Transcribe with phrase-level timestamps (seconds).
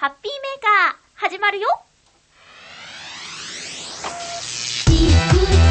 [0.00, 1.66] ハッピーメーカー、始まるよ
[4.86, 5.10] チク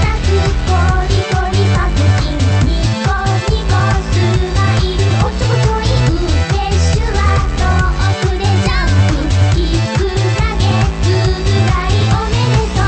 [0.04, 0.36] タク
[0.68, 0.76] コ
[1.08, 2.36] リコリパクチン
[2.68, 2.76] ニ
[3.08, 3.16] コ
[3.48, 3.72] ニコ
[4.04, 4.20] ス
[4.52, 6.12] マイルおっちょこちょいフ
[6.52, 7.18] レッシュは
[7.56, 10.68] 遠くでジャンプキック投げ
[11.00, 12.84] つぶらいおめでと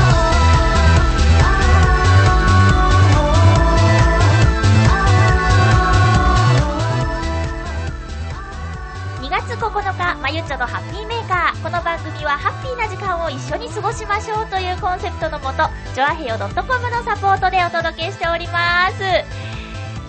[9.16, 11.19] う2月9日、まゆっちょのハッピーメー。
[12.00, 18.98] 組はハッピーな時間を一緒に過ごしましょうというコンセプトのもと、ジョアヘヨ .com のサポートでお届けしております。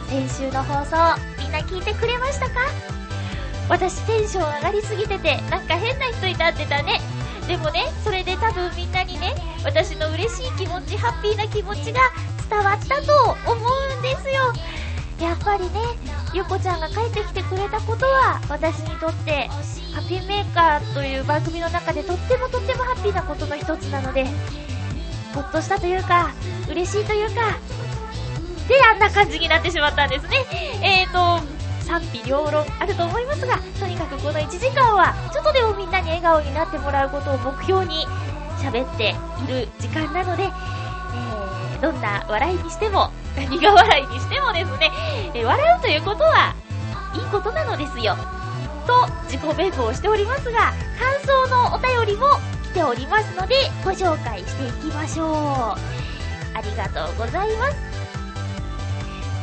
[0.09, 0.96] 先週の放送、
[1.40, 2.55] みんな聞いてくれましたか？
[3.70, 6.99] 私テンション上がりすぎてて、なんか変な人になってたね。
[7.48, 12.02] でもね、それで多分みんなにね、私の嬉しい気持ち、ハッピーな気持ちが
[12.49, 14.54] 伝わったと思うんですよ。
[15.22, 15.80] やっぱりね、
[16.34, 19.48] ゆこちゃんが帰ってきてくれたことは、私にとって、
[19.94, 24.26] ハッピーメーカーという番組の中でとってもとってもハッピーなことの一つなので、
[25.36, 26.32] ほっとしたというか、
[26.70, 27.58] 嬉しいというか、
[28.68, 30.38] で、あんな感じになってしまったんですね。
[30.82, 31.46] えーと、
[31.85, 38.08] 賛否両論あると思いますが、とにかくこの1時間は、ちょっとでもみんなに笑顔になってもらうことを目標に
[38.58, 40.50] 喋っている時間なので、
[41.82, 44.91] どんな笑いにしても、苦笑いにしてもですね、
[45.34, 46.54] えー笑うということは、
[47.15, 48.15] いいことなのですよ。
[48.85, 52.27] と、自己弁護をしておりますが、感想のお便りも
[52.63, 55.27] 来ておりますので、ご紹介していきましょう。
[56.54, 57.77] ありがとうございます。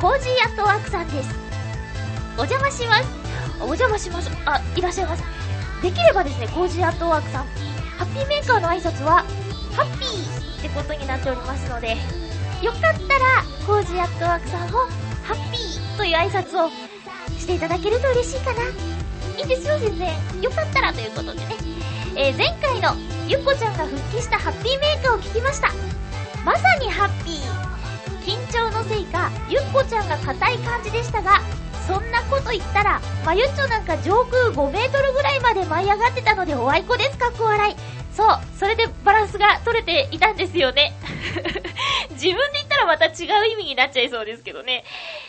[0.01, 1.35] コージーアットワークさんです。
[2.37, 3.09] お邪魔します。
[3.61, 4.31] お邪魔します。
[4.47, 5.25] あ、いらっしゃいます。
[5.83, 7.47] できればですね、コージーアットワークさん、
[7.99, 9.25] ハッピーメーカーの挨拶は、
[9.75, 11.97] ハッピーってことになっておりますので、
[12.63, 14.79] よかったら、コージーアットワークさんを、
[15.23, 16.71] ハッピーという挨拶を
[17.39, 18.63] していただけると嬉しいかな。
[19.39, 20.09] いいですよ、全然。
[20.43, 21.57] よかったらということでね。
[22.17, 22.97] えー前回の
[23.29, 25.69] ゆっこちゃんが復帰したハッピーメーカーを聞きました。
[26.45, 27.59] まさにハッピー。
[28.27, 31.41] 緊張のせいか、ゆっこちゃんが硬い感じでしたが、
[31.87, 37.98] そんなこと言ったら、まゆっちょなんか上空5メートルぐらいまで舞い上がってたのでおあいこです、かっこ笑い。
[38.19, 38.27] そう、
[38.59, 40.93] それでバランスが取れていたんですよね。
[42.19, 44.85] 自分で言ったらまた違う意味になっちゃいそうですけどね。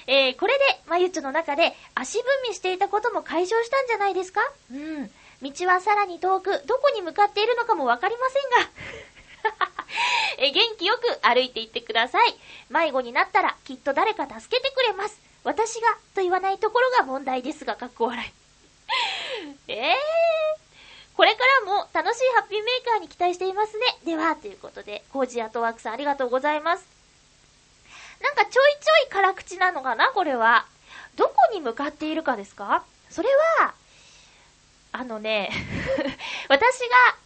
[0.07, 4.41] えー、これで、まゆっちょの中で足踏みしていたことも解消したんじゃないですか？
[4.71, 5.11] うん。
[5.43, 8.71] 道はさらに遠く、どこに向かっているのかもわかりませんが。
[10.39, 12.35] えー元気よく歩いていってください。
[12.69, 15.21] 迷子になったらきっと誰か助けてくれます。
[15.43, 18.31] 私がと言わないところが問題ですが、かっこ笑い。
[19.71, 20.68] えー。
[21.19, 23.83] これからも楽しいハッピーメーカーに期待していますね。
[24.05, 26.85] では、ということで、コージアトワークさんありがとうございます。
[28.21, 30.65] なんかちょいちょい辛口なのかなこれは。
[31.17, 32.85] どこに向かっているかですか？
[33.09, 33.27] それ
[33.59, 33.73] は、
[34.93, 35.51] あのね、
[36.47, 37.17] 私が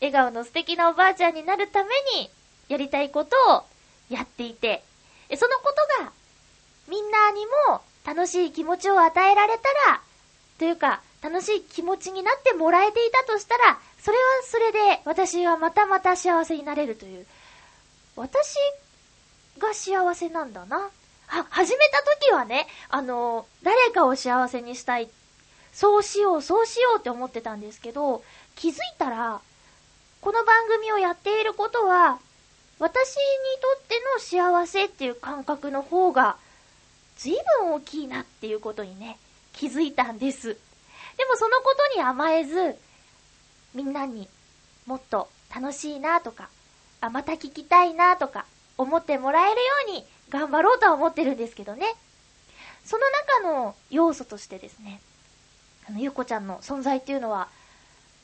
[0.00, 2.30] 笑顔の素敵なおばあちゃんになるために
[2.68, 3.64] やりたいことを
[4.08, 4.82] やっていて、
[5.36, 6.12] そのことが
[6.88, 10.00] みんなにも楽しい気持ちを与えられたら、
[10.58, 17.26] というか、楽しい気持ちになってもらえていたとしたら、それはそれで私はまたまた幸せになれるという。
[18.14, 18.54] 私
[19.58, 20.88] が幸せなんだな。
[21.26, 25.10] は、始めた時はね、あの、誰かを幸せにしたい。
[25.72, 28.22] そうしよう、そうしようって思ってたんですけど、
[28.54, 29.40] 気づいたら、
[30.20, 32.20] この番組をやっていることは、
[32.78, 33.16] 私に
[33.60, 36.36] とっての幸せっていう感覚の方が、
[37.16, 39.18] 随分大きいなっていうことにね、
[39.52, 40.56] 気づいたんです。
[41.16, 42.76] でもそのことに甘えず、
[43.74, 44.28] みんなに
[44.86, 46.48] もっと楽しいなとか、
[47.00, 48.46] あ、また聞きたいなとか、
[48.78, 51.94] 思ってもらえるように頑張ろうとは思ってるんですけどね。
[52.84, 53.04] その
[53.42, 55.00] 中の要素としてですね、
[55.88, 57.48] あの、ゆうこちゃんの存在っていうのは、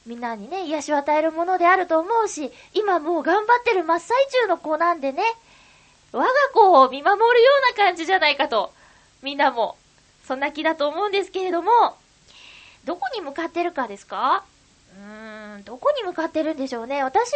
[0.07, 5.23] みんなにね、癒しを与えるものであると思うし、今もう頑張ってる真っ最中の子なんでね、
[6.13, 8.73] 我が子を見守るような感じじゃないかと、
[9.23, 9.77] みんなも、
[10.27, 11.71] そんな気だと思うんですけれども、
[12.85, 14.45] どこに向かってるかですか？
[14.97, 17.03] うーん、どこに向かってるんでしょうね。
[17.03, 17.31] 私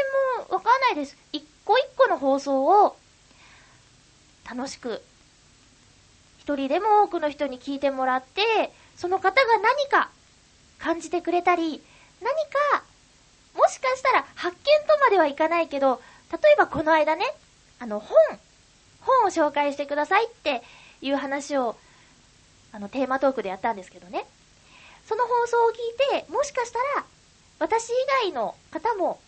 [0.49, 1.17] もわかんないです。
[1.33, 2.97] 一個一個の放送を、
[4.49, 5.03] 楽しく、
[6.39, 10.11] 一人でも多くの人に聞いてもらって、その方が何か
[10.79, 11.83] 感じてくれたり、
[12.21, 12.31] 何
[12.75, 12.85] か、
[13.57, 16.01] もしかしたら発見とまではいかないけど、
[16.31, 17.25] 例えばこの間ね、
[17.79, 18.17] あの本、
[19.01, 20.63] 本を紹介してくださいって
[21.01, 21.77] いう話を、
[22.73, 24.27] あのテーマトークでやったんですけどね。
[25.07, 27.05] その放送を聞いて、もしかしたら、
[27.59, 27.93] 私以
[28.25, 29.21] 外の方も、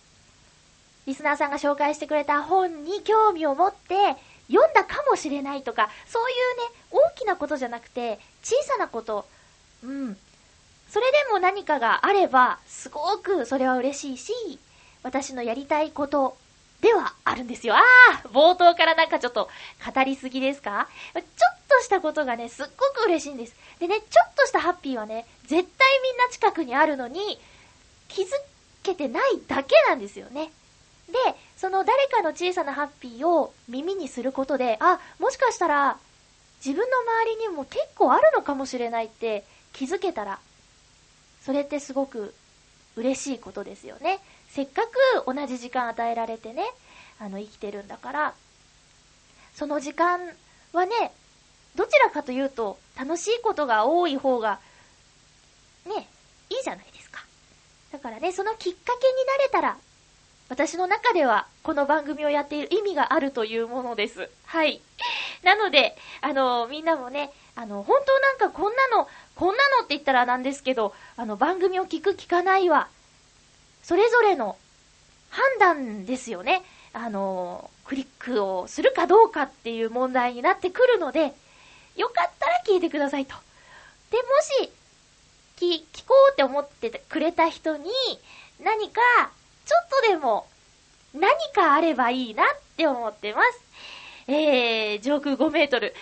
[1.07, 4.17] リスナーさんが紹介してくれた本に興味を持って、
[4.51, 9.27] 読んだかもしれないとか、そういうね、大きなことじゃなくて、小さなこと、
[9.85, 10.17] うん、
[10.89, 14.59] それでも何かがあれば、すごくそれは嬉しいし、
[15.03, 16.37] 私のやりたいこと
[16.81, 17.75] ではあるんですよ。
[17.77, 17.81] あ
[18.25, 19.49] あ冒頭からなんかちょっと
[19.95, 20.89] 語りすぎですか？
[21.15, 23.55] ちょっとしたことがね、すっごく嬉しいんです。
[23.79, 27.39] でね、ちょっとしたハッピーはね、絶対みんな近くにあるのに、
[28.09, 28.27] 気づ
[28.83, 30.51] けてないだけなんですよね。
[31.07, 31.15] で、
[31.57, 35.99] その誰かの小さなハッピーを耳にすることで、あ、もしかしたら、
[36.65, 40.41] 自分の周りにも結構あるのかもしれないって気づけたら、
[41.45, 42.35] それってすごく
[42.97, 44.19] 嬉しいことですよね。
[44.49, 46.65] せっかく同じ時間与えられてね、
[47.21, 48.35] あの、生きてるんだから、
[49.55, 50.21] その時間
[50.73, 51.13] はね、
[51.75, 54.61] どちらかというと、楽しいことが多い方が、
[55.87, 56.09] ね、
[56.51, 57.25] いいじゃないですか。
[57.93, 59.77] だからね、そのきっかけになれたら、
[60.49, 64.31] 私の中では、この番組をやっている意味があるというものです。
[64.47, 64.81] はい。
[65.43, 72.89] なので、あの、みんなもね、あの、本当なんかこんなの、こんなのって言ったらなんですけど、あの、番組を聞く聞かないは、
[73.83, 74.57] それぞれの
[75.31, 76.63] 判断ですよね。
[76.93, 81.35] あの、クリックをするかどうかっていう問題になってくるので、
[81.97, 83.35] よかったら聞いてくださいと。
[84.11, 84.23] で、も
[84.65, 84.71] し、
[85.57, 87.91] き、聞こうって思ってくれた人に、
[88.63, 89.01] 何か、
[89.67, 90.47] ちょっとでも、
[91.15, 92.47] 何かあればいいなっ
[92.77, 93.61] て思ってます。
[94.29, 95.95] えー、上空5メートル。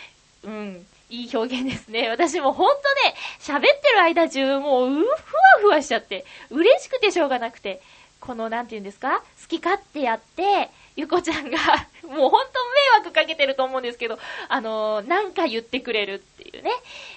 [0.45, 2.09] うん、いい表現ですね。
[2.09, 5.13] 私もほんとね、喋ってる間中もう、うふわ
[5.61, 7.81] ふわしちゃって、嬉しくてしょうがなくて、
[8.21, 9.21] この、なんて言うんですか？
[9.21, 11.59] 好き勝手やって、ゆこちゃんが、
[12.09, 12.53] もうほんと
[12.93, 16.71] 迷惑かけてると思うんですけど、あのーなんか言ってくれるっていうね。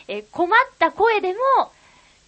[0.08, 1.40] えー困った声でも、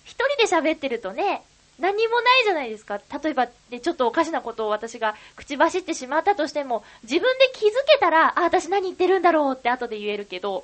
[0.06, 1.44] 一人で喋ってるとね、
[1.80, 3.00] 何もないじゃないですか。
[3.24, 10.64] 例えば、ね、ちょっとおかしなことを私が口走ってしまったとしても、自分で気づけたら、あ、私何言ってるんだろうって後で言えるけど、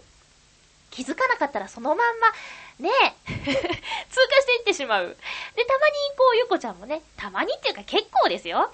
[0.91, 2.29] 気づかなかったらそのまんま、
[2.79, 2.89] ね
[3.27, 5.17] え、 通過していってしまう。
[5.55, 8.71] で、たまにこう、ゆこちゃんもね、たまにっていうか結構ですよ。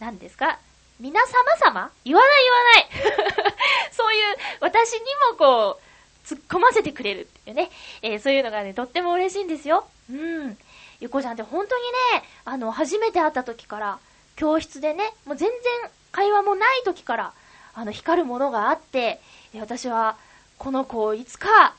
[0.00, 0.58] 何ですか？
[1.00, 1.90] 皆様様？
[2.04, 3.52] 言わない言わない。
[3.92, 5.00] そういう、私に
[5.32, 7.70] もこう、突っ込ませてくれるっていうね。
[8.02, 9.86] えーそういうのがね、とっても嬉しいんですよ。
[10.10, 10.56] うん。
[11.00, 11.82] ゆこちゃんって本当に
[12.14, 13.98] ね、あの、初めて会った時から、
[14.36, 17.32] 教室でね、もう全然会話もない時から、
[17.74, 19.20] あの、光るものがあって、
[19.58, 20.16] 私は、
[20.58, 21.74] この子をいつか、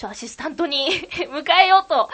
[0.00, 0.88] ちょ、アシスタントに
[1.28, 2.08] 迎えようと。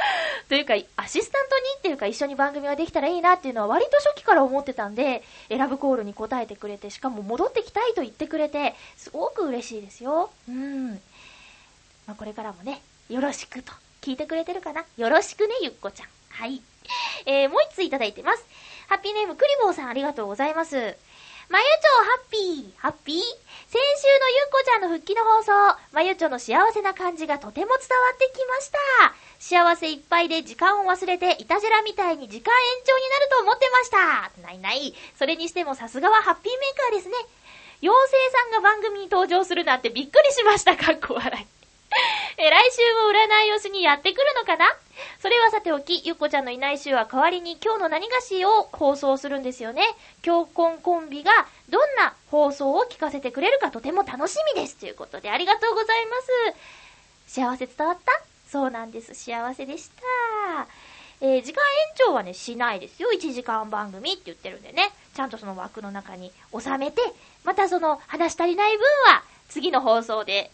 [0.49, 10.31] というか、アシスタントにっていうか、一緒に番組ができたらいいなっていうのは割と初期から思ってたんで、選ぶコールに答えてくれて、しかも戻ってきたいと言ってくれて、すごく嬉しいですよ。
[10.49, 10.94] うん。
[12.09, 13.73] まあ、これからもね、よろしくと。
[14.03, 14.85] 聞いてくれてるかな？
[14.97, 16.09] よろしくね、ゆっこちゃん。
[16.31, 16.61] はい。
[17.25, 18.44] えー、もう一ついただいてます。
[18.88, 20.97] ハッピーネーム、クリボーさんありがとうございます。
[21.49, 23.17] まゆちょハッピー、ハッピー？
[23.19, 25.53] 先週のゆっこちゃんの復帰の放送、
[25.93, 27.77] まゆちょの幸せな感じがとても伝わ
[28.15, 28.79] ってきました。
[29.39, 34.43] 幸せいっぱいで時間を忘れて、いたじらみたいに時間延長になると思ってました。
[34.43, 34.95] ないない。
[35.17, 37.15] それにしてもさすがはハッピーメーカーですね。
[37.81, 40.77] 妖精さんが番組に登場するなんてびっくりしました。
[40.77, 41.56] かっこ笑い。
[42.39, 44.67] え、来週も占いをしにやってくるのかな？
[45.21, 49.83] それはさておき、ゆっこちゃんのいない週は代わりに今日の何がしを放送するんですよね。
[50.23, 51.33] 京婚コンビが
[51.69, 54.77] どんな放送を聞かせてくれるかとても楽しみです。
[54.77, 57.35] ということでありがとうございます。
[57.35, 58.13] 幸せ伝わった？
[58.51, 59.15] そうなんです。
[59.15, 60.67] 幸せでした。
[61.23, 63.09] えー時間延長はね、しないですよ。
[63.11, 64.91] 1時間番組って言ってるんでね。
[65.15, 67.00] ちゃんとその枠の中に収めて、
[67.43, 70.50] またその話足りない分は次の放送で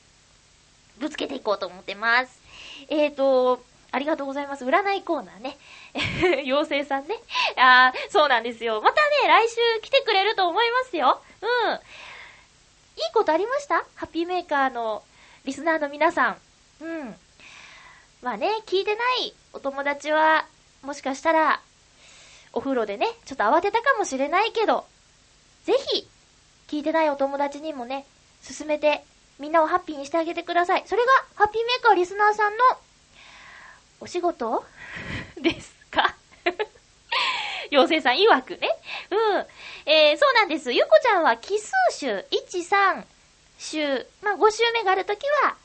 [1.02, 2.40] ぶつけていこうと思ってます。
[2.88, 4.64] えーと、ありがとうございます。
[4.64, 5.58] 占いコーナーね。
[6.46, 7.16] 妖精さんね。
[7.56, 8.80] あーそうなんですよ。
[8.80, 11.20] またね、来週来てくれると思いますよ。
[11.40, 11.72] うん。
[11.74, 11.80] いい
[13.12, 13.84] ことありました？
[13.96, 15.02] ハッピーメーカーの
[15.44, 16.36] リスナーの皆さん。
[16.80, 17.16] うん。
[18.22, 20.46] まあね、聞いてないお友達は、
[20.82, 21.60] もしかしたら、
[22.52, 24.86] お風呂でね、ちょっと慌てたかもしれないけど、
[25.64, 26.08] ぜひ、
[26.68, 28.06] 聞いてないお友達にもね、
[28.42, 29.04] 進めて、
[29.38, 30.82] みんなをハッピーにしてあげてください。
[30.86, 32.64] それが、ハッピーメーカーリスナーさんの、
[34.00, 34.64] お仕事？
[35.40, 36.14] ですか？
[37.70, 38.68] 妖精さん曰くね。
[39.10, 39.46] うん。
[39.86, 40.72] えー、そうなんです。
[40.72, 43.04] ゆこちゃんは奇数週、1、3
[43.58, 45.56] 週、まあ、5週目があるときは、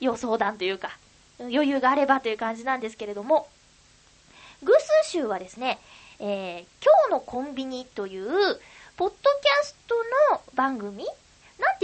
[0.00, 0.90] 予想談というか、
[1.38, 3.48] 余裕があればという感じなんですけれども、
[4.62, 4.72] 偶
[5.04, 5.78] 数週はですね、
[6.18, 8.60] えー、今日のコンビニという、
[8.96, 9.94] ポッドキャスト
[10.32, 11.06] の番組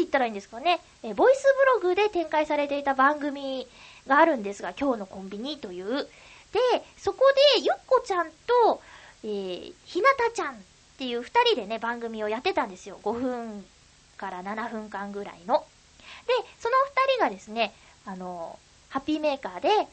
[0.01, 1.43] 言ったらいいんですかね、えーボイス
[1.81, 3.67] ブログで展開されていた番組
[4.07, 6.09] があるんですが、今日のコンビニという。
[6.53, 6.59] で、
[6.97, 7.21] そこ
[7.57, 8.83] で、ゆっこちゃんと、
[9.23, 10.57] えー、ひなたちゃんっ
[10.99, 12.99] ていう二人でね、番組をやってたんですよ。
[13.03, 13.65] 5分
[14.17, 15.65] から7分間ぐらいの。
[16.27, 16.77] で、その
[17.09, 17.73] 二人がですね、
[18.05, 19.87] あの、ハッピーメーカーで今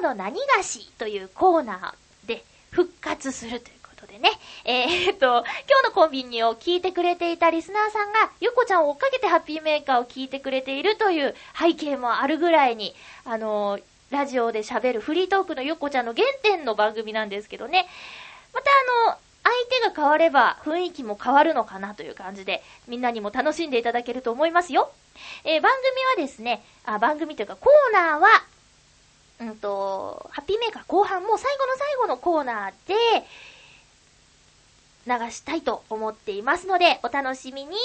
[0.00, 3.75] 日の何がしというコーナーで復活するという
[4.06, 4.30] でね。
[4.64, 12.94] えー、っと、今日のコンビニを聞いてくれていたリスナーさんが、ゆっこちゃんを追っかけてハッピーメーカーを聞いてくれているという背景もあるぐらいに、
[13.24, 17.86] あのーラジオで喋るフリートークのゆっこちゃんの原点の番組なんですけどね。
[18.54, 18.70] また
[19.06, 24.90] あの、相手が変われば雰囲気も変わるのかなという感じで、みんなにも楽しんでいただけると思いますよ。
[25.44, 25.72] えー番
[26.16, 28.28] 組はですね、あ、番組というかコーナーは、
[29.40, 32.94] うんと、ハッピーメーカー後半も最後の最後のコーナーで、
[35.06, 37.76] 流したいと思っていますので、お楽しみに。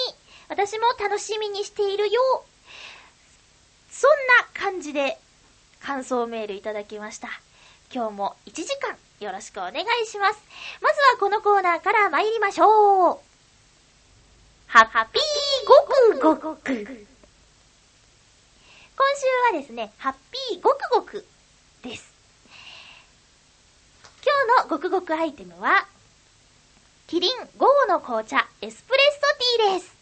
[0.49, 2.43] 私も楽しみにしているよ。
[3.89, 4.09] そん
[4.55, 5.17] な感じで、
[5.79, 7.29] 感想メールいただきました。
[7.93, 10.39] 今日も1時間よろしくお願いします。
[10.81, 13.19] まずはこのコーナーから参りましょう。
[14.67, 16.71] ハッピーごくごく。
[16.73, 16.83] 今
[19.17, 21.25] 週はですね、ハッピーごくごく
[21.83, 22.13] です。
[24.23, 25.87] 今日のごくごくアイテムは、
[27.11, 29.19] キリン午後の紅茶エスプレッソ
[29.59, 29.93] ティーです。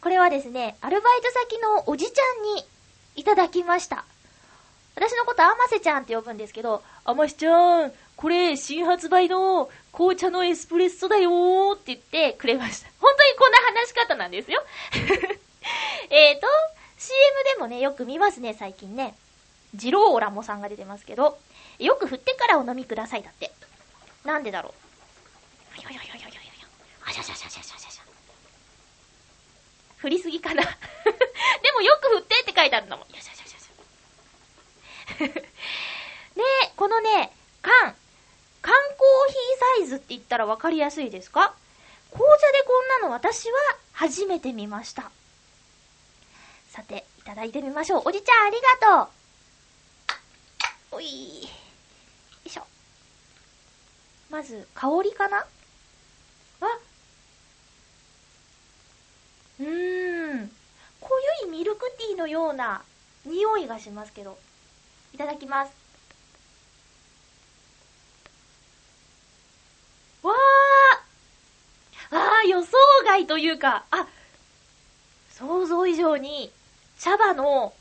[0.00, 2.64] これはですね、アルバイト先のおじちゃんに
[3.14, 4.04] いただきました。
[4.96, 12.88] 私のことあませちゃんって呼ぶんですけど、あましちゃん、これ新発売の紅茶のエスプレッソだよーって言ってくれました。
[12.98, 14.64] 本当にこんな話し方なんですよ。
[16.10, 16.48] えーと、
[16.98, 19.14] CM でもね、よく見ますね、最近ね。
[19.76, 21.38] ジローラモさんが出てますけど、
[21.78, 23.52] よく振ってからお飲みくださいだって。
[24.24, 24.85] なんでだろう。
[25.86, 28.02] あしゃしゃしゃしゃしゃしゃしゃ。
[29.98, 30.68] 振りすぎかなで
[31.74, 33.06] もよく振ってって書いてあるのも。
[33.08, 35.32] よしよしよしよし。
[35.32, 36.42] で、
[36.76, 37.94] このね、缶。
[38.62, 41.54] 缶コーヒーサイズって言ったらわかりやすいですか
[42.10, 43.54] 紅茶でこんなの私は
[43.92, 45.10] 初めて見ました。
[46.70, 48.02] さて、いただいてみましょう。
[48.06, 49.10] おじちゃんありがと
[50.92, 51.48] うおいよ
[52.44, 52.66] いしょ。
[54.30, 55.46] まず、香りかな
[56.60, 56.66] あ
[59.60, 60.50] うーん。
[61.00, 61.08] 濃
[61.42, 62.82] ゆいミルクティーのような
[63.24, 64.36] 匂いがしますけど。
[65.14, 65.72] いただきます。
[70.22, 72.72] わーあー、予想
[73.04, 74.06] 外というか、あ、
[75.38, 76.50] 想像以上に
[76.98, 77.72] 茶葉の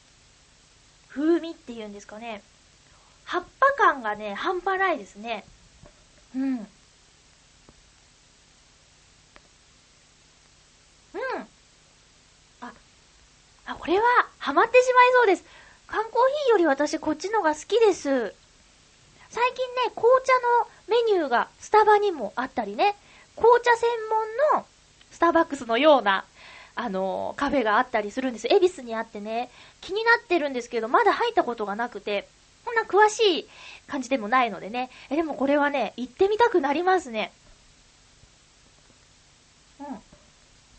[1.10, 2.42] 風味っていうんですかね。
[3.26, 5.44] 葉っぱ感がね、半端ないですね。
[6.36, 6.58] うん。
[6.58, 6.68] うん。
[12.62, 12.72] あ、
[13.66, 14.04] あ、これは、
[14.38, 15.44] ハマってしまいそうです。
[15.88, 16.12] 缶コー
[16.46, 18.34] ヒーより私こっちのが好きです。
[19.30, 22.96] 最近ね、紅茶のメニューがスタバにもあったりね、
[23.36, 23.90] 紅茶専
[24.54, 24.66] 門の
[25.12, 26.26] スターバックスのような、
[26.76, 28.48] あのーカフェがあったりするんです。
[28.48, 29.50] 恵比寿にあってね、
[29.82, 32.28] 気になってるんですけど、まだ入ったことがなくて、
[32.66, 33.50] こんな詳しい
[33.88, 34.90] 感じでもないのでね。
[35.10, 37.32] え、でもこれはね、行ってみたくなりますね。
[39.80, 39.86] うん。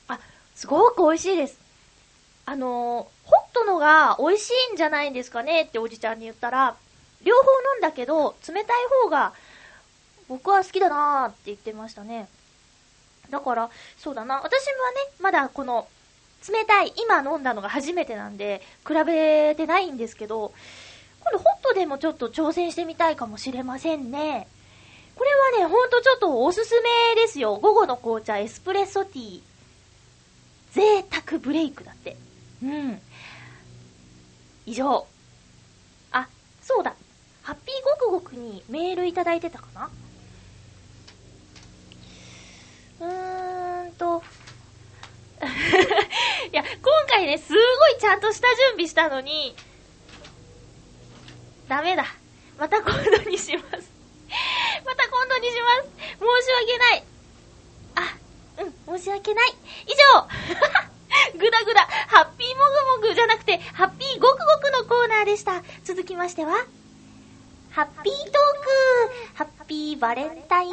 [0.09, 0.19] あ、
[0.55, 1.66] すごく美味しいです。
[2.47, 6.76] あのーホットのが美味しいんじゃないんですかねっておじちゃんに言ったら、
[7.25, 7.43] 両方
[7.75, 8.65] 飲んだけど、冷たい
[9.03, 9.33] 方が
[10.29, 12.29] 僕は好きだなーって言ってましたね。
[13.31, 14.37] だから、そうだな。
[14.37, 14.57] 私はね、
[15.21, 15.88] まだこの、
[16.49, 20.53] 冷たい、今飲んだのが初めてなんで、比べてないんですけど、
[21.23, 24.47] 今度ホットでもちょっと挑戦してみたいかもしれませんね。
[25.17, 27.57] これはね、ほんとちょっとおすすめですよ。
[27.57, 29.43] 午後の紅茶エスプレッソティー。
[30.73, 32.17] 贅沢ブレイクだって。
[32.63, 33.01] うん。
[34.65, 35.07] 以上。
[36.13, 36.29] あ、
[36.63, 36.95] そうだ。
[37.43, 39.91] ハッピーごくごくにメールいただいてたかな？
[43.01, 44.23] うーんと。
[46.51, 47.59] いや、今回ね、すご
[47.91, 49.55] いちゃんとした準備したのに、
[51.69, 52.07] ダメだ。
[52.59, 53.91] また今度にします。
[54.85, 55.91] また今度にします。
[56.19, 57.05] 申し訳ない。
[57.97, 58.17] あ、
[58.89, 59.55] うん、申し訳ない。
[59.87, 60.29] 以上
[61.39, 62.65] ぐだぐだ、ハッピーも
[63.01, 65.63] ぐもぐじゃなくて、ハッピーごくごくのコーナーでした。
[65.85, 66.67] 続きましては、
[67.71, 68.37] ハッピートーク
[69.35, 70.73] ハッピーバレンタイン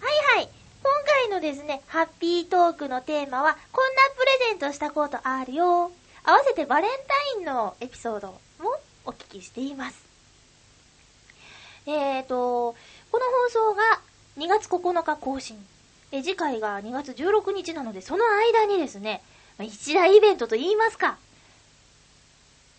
[0.00, 0.48] はいはい。
[0.82, 5.90] 今回のですね、ハッピートークのテーマは、こんなプレゼントしたことあるよ。
[6.22, 6.90] 合わせてバレン
[7.34, 10.04] タインのエピソードもお聞きしています。
[11.86, 12.74] えーと、
[13.12, 14.00] この放送が
[14.38, 15.64] 2月9日更新。
[16.16, 19.20] え次回が2月16日なので、その間にですね、
[19.58, 21.18] まあ一大イベントと言いますか、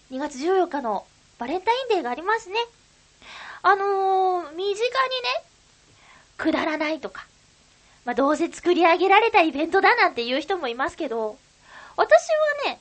[0.09, 1.05] 2月14日の
[1.37, 2.55] バレンタインデーがありますね。
[3.61, 4.85] あのー、身近にね、
[6.37, 7.27] くだらないとか、
[8.05, 11.37] まあ、どうせ作り上げられたイベントだなんて言う人もいますけど、
[11.97, 12.11] 私
[12.67, 12.79] はね、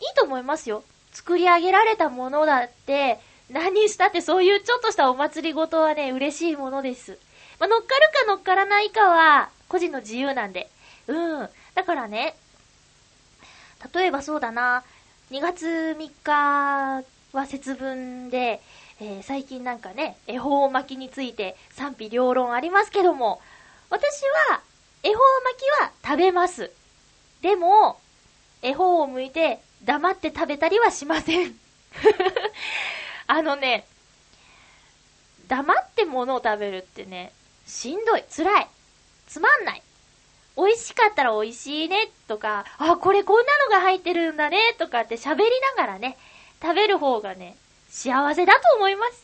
[0.00, 0.84] いいと思いますよ。
[1.12, 3.18] 作り上げられたものだって、
[3.50, 7.18] 何したってそういうちょっとしたお祭りごとはね、嬉しいものです。
[7.58, 10.70] まあ、乗っかるか乗っからないかは、個人の自由なんで。
[11.06, 11.48] うん。
[11.74, 12.34] だからね、
[13.94, 14.84] 例えばそうだな、
[15.30, 18.60] 2月3日は節分で、
[19.00, 23.40] えー最近なんかね、恵方巻きについて賛否両論ありますけども、
[23.90, 24.62] 私は、
[25.02, 26.70] 恵方巻きは食べます。
[27.42, 27.98] でも、
[28.62, 31.54] 恵方を剥いて黙って食べたりはしません。
[33.28, 33.86] あのね、
[35.48, 37.32] 黙って物を食べるってね、
[37.66, 38.68] しんどい、辛い、
[39.26, 39.82] つまんない。
[40.56, 45.44] 美味しかったら美味しいね、とか、あ、これこんなのが入ってるんだね、とかって喋り
[45.76, 46.16] ながらね、
[46.62, 47.56] 食べる方がね、
[47.90, 49.22] 幸せだと思います。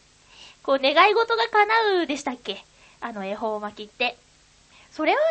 [0.62, 2.64] こう、願い事が叶うでしたっけ？
[3.00, 4.16] あの、恵方巻きって。
[4.90, 5.24] それはね、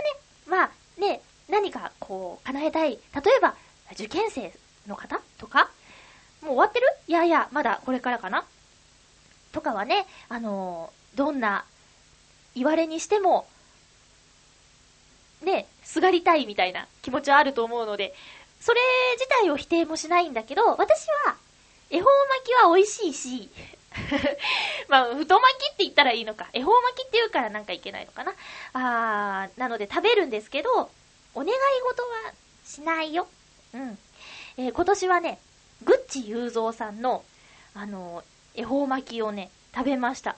[0.48, 2.92] まあ、ね、何かこう、叶えたい。
[2.92, 2.98] 例
[3.38, 3.56] えば、
[3.94, 4.52] 受験生
[4.88, 5.22] の方？
[5.38, 5.70] とか？
[6.42, 6.88] もう終わってる？
[7.08, 8.46] いやいや、まだこれからかな？
[9.52, 11.66] とかはね、あのーどんな
[12.56, 13.46] 言われにしても、
[15.42, 18.14] ね、すがりたいみたいな気持ちはあると思うので、
[18.60, 18.80] それ
[19.14, 21.36] 自体を否定もしないんだけど、私は、
[21.90, 23.50] 恵方巻きは美味しいし、
[24.88, 26.48] まあ、太巻きって言ったらいいのか。
[26.54, 28.34] 恵方巻きって言うからなんかいけないのかな。
[28.74, 30.70] あー、なので食べるんですけど、
[31.34, 31.52] お願い
[31.88, 32.34] 事は
[32.66, 33.28] しないよ。
[33.74, 33.98] うん。
[34.58, 35.40] えー今年はね、
[35.84, 37.24] グッチ雄三さんの、
[37.74, 40.36] あのー恵方巻きをね、食べました。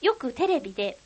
[0.00, 0.98] よくテレビで、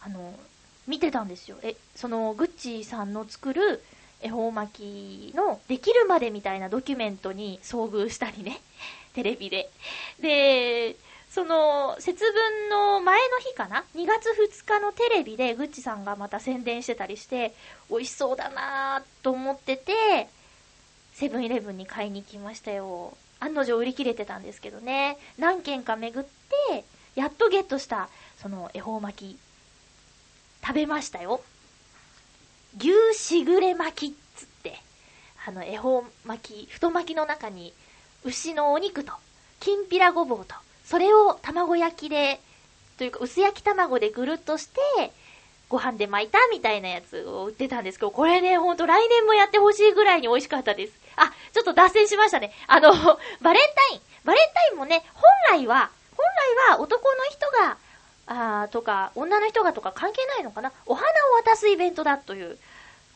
[0.00, 0.49] あのー
[0.86, 1.56] 見てたんですよ。
[1.62, 3.82] え、その、グッチさんの作る
[4.22, 8.60] 恵方巻きのできるまでみたいなドキュメントに遭遇したりね。
[9.14, 9.70] テレビで。
[10.20, 10.96] で、
[11.30, 17.54] その、節分の前の日かな ?2 月2日のテレビでグッチさんがまた宣伝してたりして、
[17.88, 20.28] 美味しそうだなぁと思ってて、
[21.14, 23.16] セブンイレブンに買いに行きましたよ。
[23.40, 25.18] 案の定売り切れてたんですけどね。
[25.38, 26.26] 何軒か巡っ
[26.70, 26.84] て、
[27.14, 28.08] やっとゲットした、
[28.40, 29.38] その恵方巻き、
[30.62, 31.42] 食べましたよ。
[32.78, 34.78] 牛しぐれ巻きっつって、
[35.46, 37.72] あの、恵方巻き、太巻きの中に、
[38.24, 39.12] 牛のお肉と、
[39.58, 42.40] きんぴらごぼうと、それを卵焼きで、
[42.98, 45.12] というか薄焼き卵でぐるっとして、
[45.68, 50.92] ご飯で巻いたみたいなやつを売ってたんですけど、これね、ほんと来年もやってほしいぐらいに美味しかったです。
[51.16, 52.52] あ、ちょっと脱線しましたね。
[52.66, 52.92] あの、
[53.40, 54.00] バレンタイン。
[54.24, 56.26] バレンタインもね、本来は、本
[56.68, 57.78] 来は男の人が、
[58.32, 60.72] あーとか、女の人がとか関係ないのかな？
[60.86, 62.58] お花を渡すイベントだという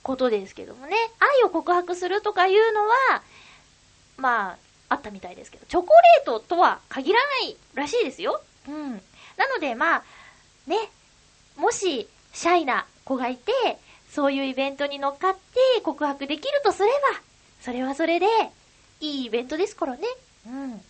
[0.02, 0.96] ことですけどもね。
[1.20, 3.22] 愛を告白するとかいうのは、
[4.16, 4.56] まあ、
[4.88, 8.42] あったみたいですけど、チョコレートとは限らないらしいですよ。
[8.68, 8.92] うん。
[9.36, 10.02] なので、まあ、
[10.66, 10.76] ね、
[11.56, 13.52] もし、シャイな子がいて、
[14.10, 17.20] そういうイベントに乗っかって告白できるとすれば、
[17.60, 18.26] それはそれで、
[19.00, 20.08] いいイベントですからね。
[20.48, 20.80] うん。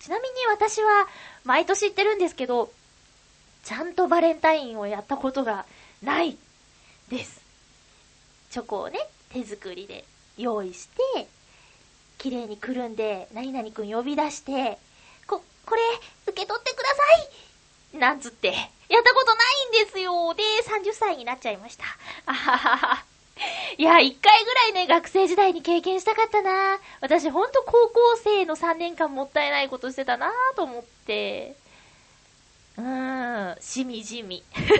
[0.00, 1.06] ちなみに私は、
[1.44, 2.70] 毎年言ってるんですけど、
[3.64, 5.64] ちゃんとバレンタインをやったことが
[6.02, 6.36] ない
[7.08, 7.42] です。
[8.50, 8.98] チョコをね、
[9.32, 10.04] 手作りで
[10.36, 11.26] 用意して、
[12.18, 14.78] 綺麗にくるんで、何々くん呼び出して、
[15.26, 15.82] こ、これ、
[16.26, 16.94] 受け取ってくださ
[17.94, 19.42] いなんつって、やったことな
[19.78, 21.84] いんですよで、30歳になっちゃいました。
[22.26, 23.04] あははは。
[23.78, 31.56] いや、一回ぐらいね、学生時代に経験したかったな私ほんと高校生の3年間もったいないことしてたなと思って。
[32.76, 34.42] うーん、しみじみ。
[34.54, 34.78] そんな感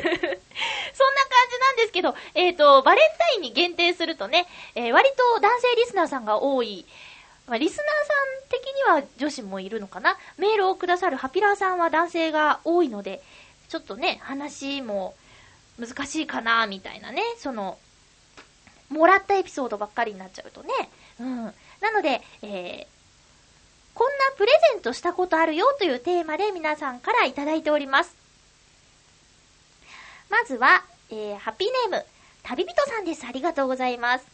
[1.51, 6.87] じなんですけど、えっ、と、バレンタインに限定するとね、えー割と男性リスナーさんが多い、
[7.47, 8.15] まあ、リスナーさ
[8.47, 13.23] ん的には女子もいるのかなメールをくださるハピラーさんは男性が多いので、
[13.69, 15.15] ちょっとね、話も
[15.79, 17.79] 難しいかなみたいなね、その、
[18.89, 20.73] もらったエピソードばっかりになっちゃうとね。
[21.21, 21.45] うん。
[21.81, 22.94] なので、えー、
[23.95, 28.17] こんなプレゼントしたことあるよというテーマで皆さんからいただいております。
[30.29, 32.05] まずは、えー、ハッピーネーム、
[32.43, 33.25] 旅人さんです。
[33.27, 34.27] ありがとうございます。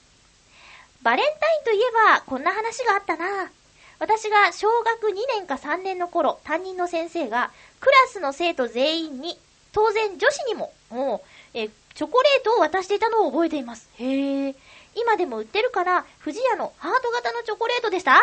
[1.03, 3.51] バレンタインといえば、こんな話があったな
[3.99, 9.39] 私が小学2年か3年の頃、担任の先生が、クラスの生徒全員に、
[9.73, 13.89] 当然女子にも、もう、えーチョコレートを渡していたのを覚えています。
[13.99, 14.55] へえ。
[14.95, 18.17] 今でも売ってるかな富士屋のハート型のチョコレートでした。
[18.17, 18.21] あ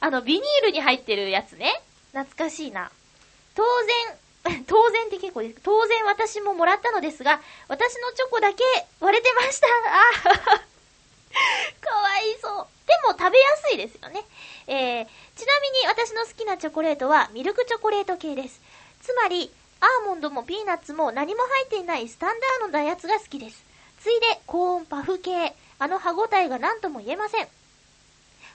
[0.00, 1.82] あの、ビニールに入ってるやつね。
[2.12, 2.90] 懐かしいな。
[3.54, 3.64] 当
[4.44, 5.60] 然、 当然って結構です。
[5.62, 8.64] 当然私ももらったのですが、私のチョコだけ
[9.00, 9.66] 割れてました。
[9.66, 10.58] あ
[11.80, 12.66] かわいそう。
[12.86, 14.24] でも食べやすいですよね。
[14.66, 15.06] えー、
[15.36, 18.60] ちなみに私の好きなチョコレートはミルクチョコレート系です。
[19.02, 23.64] つまり、アーモンドもピーナッツも何も入っていないスタンダードなやつが好きです。
[24.00, 27.48] ついで、コーンパフ系、あの歯ごたえが何とも言えません。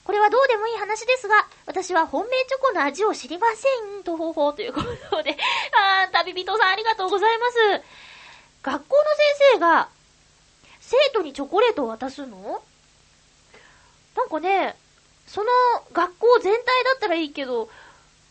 [0.04, 4.04] これはどうでもいい話ですが、私は本命チョコの味を知りません。
[4.04, 5.38] と方法ということで、
[6.04, 7.58] あー、旅人さんありがとうございます。
[8.64, 9.90] 学校の先生が、
[10.82, 12.62] 生徒にチョコレートを渡すの？
[14.16, 14.76] なんかね、
[15.26, 15.50] その
[15.94, 17.70] 学校全体だったらいいけど、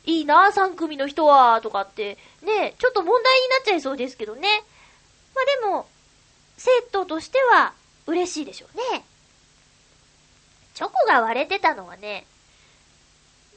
[0.05, 4.65] いいな、3組の人は、とかって、ね、ちょっと問題になっちゃいそうですけどね。
[5.35, 5.89] まあでも、
[6.59, 7.73] 生徒としては
[8.07, 9.05] 嬉しいでしょうね。
[10.75, 12.27] チョコが割れてたのはね、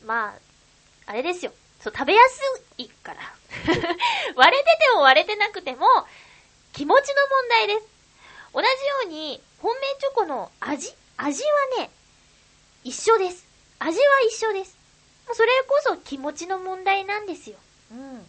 [0.05, 0.33] まあ、
[1.07, 1.51] あれですよ。
[1.79, 2.41] そう、食べやす
[2.77, 3.21] いから。
[4.35, 5.87] 割れてても割れてなくても、
[6.73, 7.85] 気持ちの問題です。
[8.53, 11.89] 同じように、本命チョコの味味はね、
[12.83, 13.45] 一緒です。
[13.79, 14.77] 味は一緒です。
[15.33, 17.57] それこそ気持ちの問題なんですよ。
[17.91, 18.27] うん。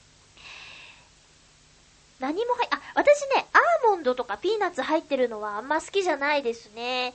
[2.20, 7.14] 何も入、あ、私ね、アーモンドとかピーナッツ入ってるのはあんま好きじゃないですね。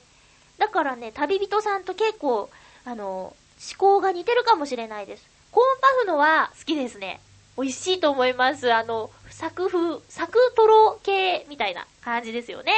[0.57, 2.49] だからね、旅人さんと結構、
[2.85, 3.35] あの、思
[3.77, 5.25] 考が似てるかもしれないです。
[5.51, 7.19] コーンパフのは好きですね。
[7.57, 8.71] 美味しいと思います。
[8.73, 12.73] あの、サク風、サクトロ系みたいな感じですよね。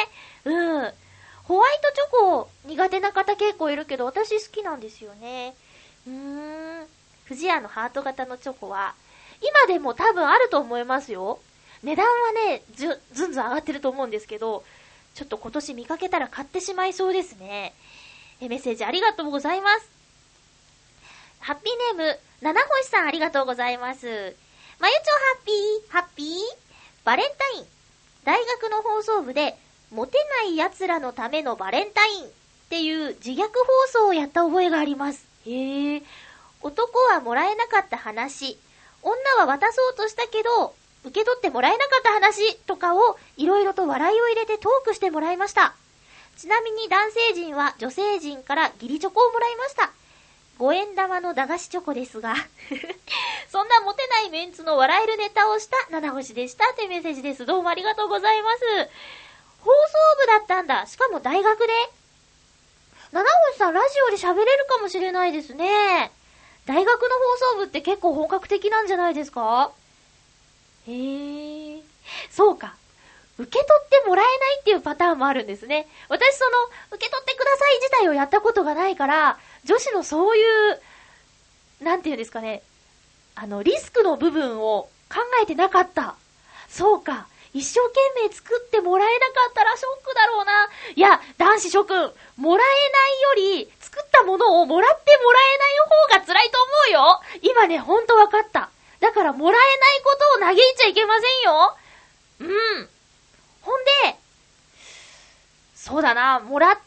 [0.46, 0.94] うん。
[1.44, 5.56] ホワイトチョコ苦手な方結構いるけど、私好きなんですよね。
[6.08, 6.88] うーん。
[7.28, 8.96] 富士屋のハート型のチョコは、
[9.42, 11.40] 今でも多分あると思いますよ。
[11.84, 14.64] 値段はね、ず、ずんずん上がってると思うんですけど、
[15.16, 17.74] ちょっと今年見かけたら買ってしまいそうですね。
[18.42, 19.90] え、メッセージありがとうございます。
[21.40, 24.36] ハッピーネーム、七星さんありがとうございます。
[24.80, 26.38] まゆちょハッピー、ハッピー？
[27.04, 27.66] バレンタイン。
[28.24, 29.58] 大学の放送部で、
[29.92, 32.28] モテない奴らのためのバレンタインっ
[32.70, 33.48] ていう自虐放
[33.90, 35.26] 送をやった覚えがあります。
[35.46, 36.04] へえ。
[36.62, 38.58] 男はもらえなかった話。
[39.02, 40.74] 女は渡そうとしたけど、
[41.06, 45.74] 受け取ってもらえなかった話とかをいろいろと笑いを入れてトークしてもらいました。
[46.38, 49.92] ちなみに男性陣は女性陣から義理チョコをもらいました。
[50.60, 52.36] 5円玉の駄菓子チョコですが
[53.52, 57.46] そんなモテないメンツの笑えるネタをした七星でしたというメッセージです。
[57.46, 58.60] どうもありがとうございます。
[59.62, 59.72] 放送
[60.22, 60.86] 部だったんだ。
[60.88, 61.74] しかも大学で。
[63.12, 66.12] 七星さんラジオで喋れるかもしれないですね。
[66.66, 69.72] 大学の放送部って結構本格的なんじゃないですか？
[70.88, 71.82] へえ。
[72.30, 72.76] そうか。
[73.38, 75.88] 受け取ってもらえないっていうパターンもあるんですね。
[76.08, 76.52] 私その、
[76.92, 80.42] 受け取ってください自体をやったことがないから、女子のそうい
[80.72, 80.82] う、
[81.82, 82.62] なんていうんですかね。
[83.36, 86.16] あの、リスクの部分を考えてなかった。
[86.70, 87.28] そうか。
[87.54, 90.70] 一生懸命作ってもらえなかったらショックだろうな。
[90.96, 97.22] いや、男子諸君、もらえないより、作ったものをもらってもらえない方が辛いと思うよ。
[97.44, 98.70] 今ね、ほんとわかった。
[99.04, 101.76] だからもらえないことを嘆いちゃいけませんよ。
[102.40, 102.90] うん。
[103.62, 104.16] ほんで、
[105.76, 106.80] そうだな、もら、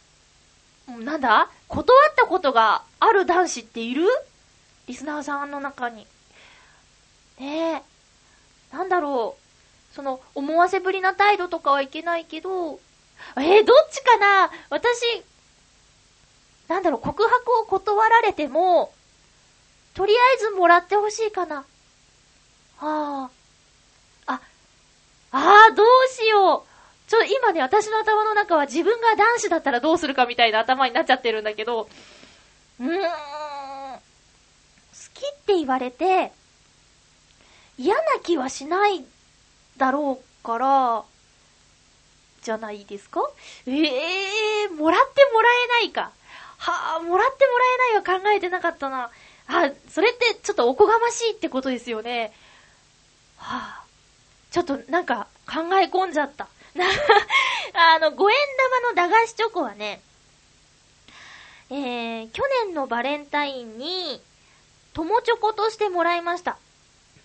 [0.89, 1.51] なんだ？
[1.69, 4.07] 断ったことがある男子っている？
[4.87, 6.07] リスナーさんの中に。
[7.39, 7.83] ね
[8.73, 8.75] え。
[8.75, 9.37] なんだろ
[9.93, 9.95] う。
[9.95, 12.81] その、思わせぶりな態度とかはいけないけど、
[13.37, 14.51] えー、どっちかな？
[14.71, 15.23] 私、
[16.69, 18.95] なんだろう、告白を断られても、
[19.93, 21.67] とりあえずもらってほしいかな。
[22.79, 23.31] は
[24.27, 24.33] あ。
[24.33, 24.41] あ、
[25.33, 27.11] ああ、どうしよう。
[27.11, 31.89] ちょ、今ね、私の頭の中は自分が男子だったらどうするかみたいな頭になっちゃってるんだけど、
[32.81, 34.01] うーん、好
[35.15, 36.33] きって言われて、
[37.79, 39.05] 嫌な気はしない
[39.77, 41.05] だろうから、
[42.43, 43.21] じゃないですか？
[43.67, 45.49] ええー、もらってもら
[45.81, 46.13] えないか。
[46.59, 49.11] はあ、もらってもらえないは考えてなかったな。
[49.49, 52.33] あ、それってちょっとおこがましいってことですよね。
[53.37, 53.85] はあ、
[54.51, 56.49] ちょっとなんか考え込んじゃった。
[57.75, 58.37] あの、五円
[58.95, 60.01] 玉の駄菓子チョコはね、
[61.71, 64.21] えー、去年のバレンタインに、
[64.93, 66.59] 友チョコとしてもらいました。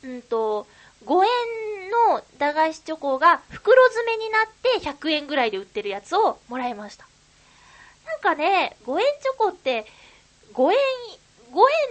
[0.03, 0.67] うんと、
[1.05, 7.07] 5円の駄菓子チョコが袋詰めになって100円ぐらいで売ってるやつをもらいました。
[8.05, 9.85] なんかね、5円チョコって、
[10.53, 10.77] 5円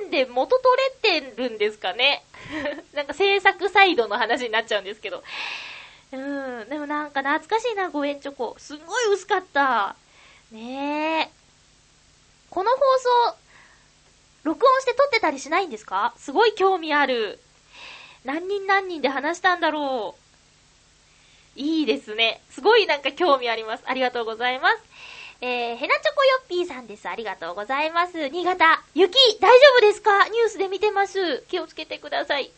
[0.03, 2.25] 円で元取れてるんですかね？
[2.95, 5.23] なんか制作サイドの話になっちゃうんですけど。
[6.13, 8.57] うん、でもなんか懐かしいな、5円チョコ。
[8.59, 9.95] すんごい薄かった。
[10.51, 11.31] ねえ。
[12.51, 12.77] この放
[13.31, 13.37] 送、
[14.43, 16.15] 録音して撮ってたりしないんですか？
[16.17, 17.39] すごい興味ある。
[18.25, 20.17] 何人何人で話したんだろ
[21.57, 21.61] う。
[21.61, 22.41] いいですね。
[22.51, 23.85] すごいなんか興味あります。
[23.87, 24.77] ありがとうございます。
[25.43, 27.09] えー、ヘナチョコヨッピーさんです。
[27.09, 28.29] ありがとうございます。
[28.29, 30.29] 新潟、雪、大丈夫ですか？
[30.29, 31.45] ニュースで見てます。
[31.49, 32.51] 気をつけてください。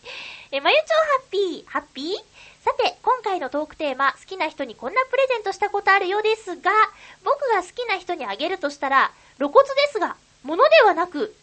[0.51, 2.16] えー、まゆちょハッピー、ハッピー？
[2.64, 6.73] さて、今回のトークテーマ、好きな人にこんなプレゼントしたことあるようですが、
[7.25, 11.35] 僕が好きな人にあげるとしたら、露骨ですが、物ではなく、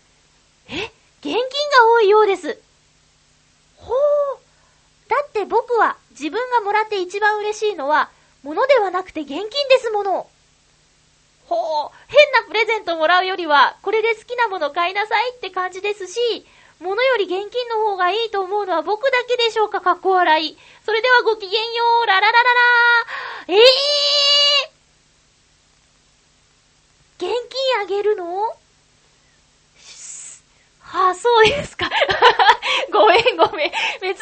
[0.68, 1.42] え、現金が
[1.94, 2.60] 多いようです。
[3.78, 3.98] ほう。
[5.08, 8.10] だって僕は自分がもらって一番嬉しいのは、
[8.44, 9.50] 物ではなくて現金で
[9.80, 10.28] すもの。
[11.50, 11.98] ほう。
[12.08, 16.46] 変なプレゼントもらうよりは、これで好きなもの買いなさいって感じですし、
[16.80, 20.58] 物より現金の方がいいと思うのは僕だけでしょうか、かっこ笑い。
[20.86, 21.58] それではごきげんよ
[22.04, 22.50] う、ラララララ
[23.48, 23.60] えぇ、ー、
[27.18, 28.56] 現金あげるの？
[30.82, 31.90] はあ、そうですか。
[32.92, 33.72] ごめんごめん。
[34.02, 34.20] 別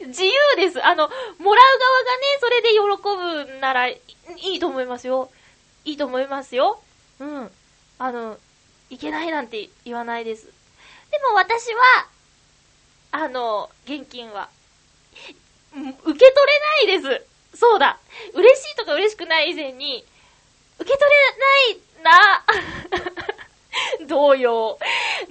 [0.00, 0.84] に自由です。
[0.84, 1.08] あの、
[1.38, 2.78] もらう側がね、それで喜
[3.50, 4.00] ぶならい
[4.36, 5.30] いと思いますよ。
[5.84, 6.80] いいと思いますよ。
[7.20, 7.50] うん。
[7.98, 8.38] あの、
[8.90, 10.46] いけないなんて言わないです。
[10.46, 12.08] でも私は、
[13.12, 14.48] あの、現金は、
[15.72, 16.18] 受け取れ
[16.86, 17.58] ないです。
[17.58, 17.98] そうだ。
[18.32, 20.04] 嬉しいとか嬉しくない以前に、
[20.78, 22.44] 受け取れない
[24.00, 24.06] な。
[24.06, 24.78] 同様。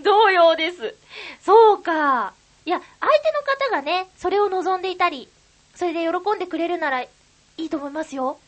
[0.03, 0.95] 同様です。
[1.41, 2.33] そうか。
[2.65, 5.27] いや、相手の方がね、それを望んでいたり、
[5.75, 7.09] それで喜んでくれるならい
[7.57, 8.39] いと思いますよ。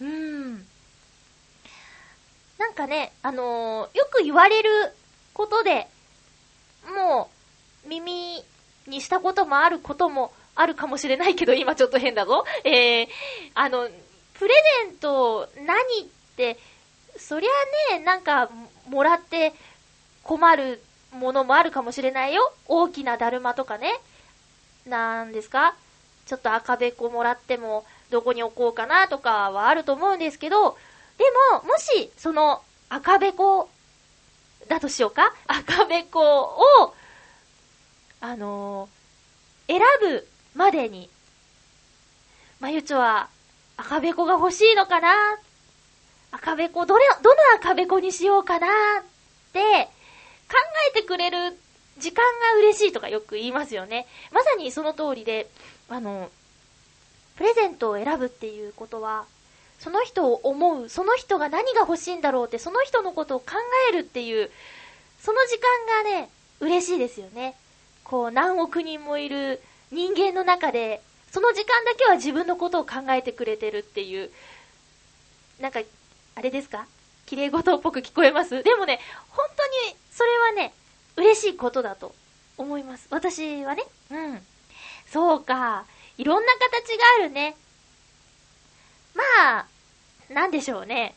[0.00, 0.66] うーん。
[2.58, 4.70] なんかね、あのーよく言われる
[5.32, 5.88] ことで、
[6.94, 7.30] も
[7.84, 8.42] う、耳
[8.86, 12.44] にしたこともあることもあるかもしれないけど、 今ちょっと変だぞ。
[12.64, 13.08] えー、
[13.54, 13.88] あの、
[14.34, 14.54] プレ
[14.86, 16.04] ゼント何っ
[16.36, 16.58] て、
[17.18, 18.50] そりゃね、なんか、
[18.88, 19.54] もらって
[20.22, 22.52] 困るものもあるかもしれないよ。
[22.66, 23.98] 大きなだるまとかね。
[24.86, 25.74] なんですか？
[26.26, 30.76] ちょっと赤べこもらっても、どこに置こうかなとかはあると思うんですけど、
[31.18, 33.68] でも、もし、その、赤べこ、
[34.68, 35.34] だとしようか？
[35.46, 36.20] 赤べこ
[36.80, 36.94] を、
[38.20, 38.94] あのー
[39.66, 41.08] 選ぶまでに、
[42.60, 43.28] まゆちょは、
[43.76, 45.38] 赤べこが欲しいのかな？
[46.32, 48.70] 赤べこ、どれ、どの赤べこにしようかなっ
[49.52, 49.60] て、
[50.48, 50.56] 考
[50.90, 51.58] えてくれる
[51.98, 54.06] 時間が嬉しいとかよく言いますよね。
[54.32, 55.50] まさにその通りで、
[55.88, 56.30] あの、
[57.36, 59.26] プレゼントを選ぶっていうことは、
[59.84, 63.48] その人を思う、その人が何が欲しいんだろうって、その人のことを考
[63.90, 64.50] えるっていう、
[65.20, 67.54] その時間がね、嬉しいですよね。
[68.02, 69.60] こう、何億人もいる
[69.92, 74.30] 人間の中で、その時間だけは自分のことを考えてくれてるっていう、
[75.60, 75.80] なんか、
[76.34, 76.86] あれですか？
[77.26, 78.62] 綺麗事っぽく聞こえます？
[78.62, 80.72] でもね、本当に、それはね、
[81.16, 82.14] 嬉しいことだと
[82.56, 83.06] 思います。
[83.10, 83.84] 私はね。
[84.10, 84.40] うん。
[85.12, 85.84] そうか。
[86.16, 87.54] いろんな形があるね。
[89.14, 89.22] ま
[89.58, 89.66] あ、
[90.28, 91.14] なんでしょうね。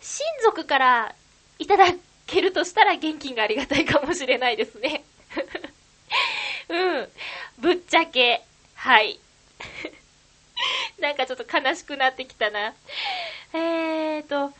[0.00, 1.14] 親族から
[1.58, 1.86] いただ
[2.26, 5.04] けるとしたら現金がありがたいかもしれないですね。
[6.68, 7.08] うん。
[7.58, 8.42] ぶっちゃけ、
[8.74, 9.18] はい。
[10.98, 12.74] なんかちょっと悲しくなってきたな。
[13.52, 14.52] えーと、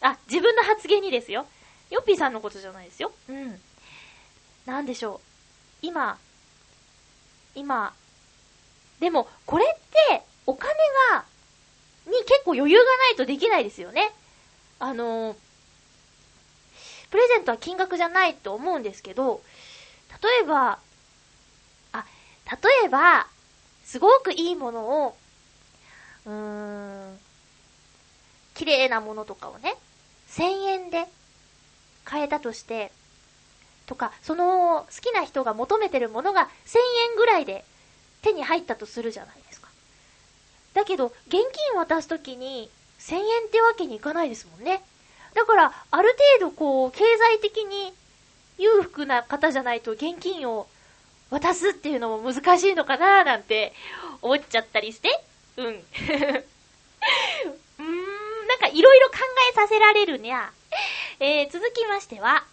[0.00, 1.46] あ、自分の発言にですよ。
[1.90, 3.12] ヨッピーさんのことじゃないですよ。
[3.28, 3.60] うん。
[4.66, 5.20] なんでしょう。
[5.82, 6.18] 今、
[7.54, 7.94] 今、
[9.00, 10.72] でも、これって、お金
[11.12, 11.24] が、
[12.06, 14.12] に結構余裕がないとできないですよね。
[14.78, 15.36] あのー
[17.10, 19.40] プレゼントは金額じゃないと思うんですけど、
[20.22, 20.78] 例えば、
[21.92, 22.04] あ、
[22.50, 23.26] 例えば、
[23.84, 25.16] すごくいいものを、
[26.26, 26.32] うー
[27.12, 27.18] ん、
[28.54, 29.76] 綺麗なものとかをね、
[30.30, 31.06] 1000円で
[32.04, 32.90] 買えたとして、
[33.86, 36.78] とか、その好きな人が求めてるものが1000
[37.10, 37.64] 円ぐらいで
[38.22, 39.65] 手に入ったとするじゃないですか。
[40.76, 41.38] だけど、現
[41.70, 44.82] 金渡すときに1000円ってわけにいかないですもんね。
[45.32, 47.94] だから、ある程度こう、経済的に
[48.58, 50.68] 裕福な方じゃないと現金を
[51.30, 53.72] 渡すっていうのも難しいのかなーなんて
[54.20, 55.08] 思っちゃったりして。
[55.56, 55.66] うん。
[55.72, 55.76] うー
[57.82, 59.16] ん、なんかいろいろ考
[59.50, 60.52] えさせられるにゃ。
[61.20, 62.44] えー、続きましては、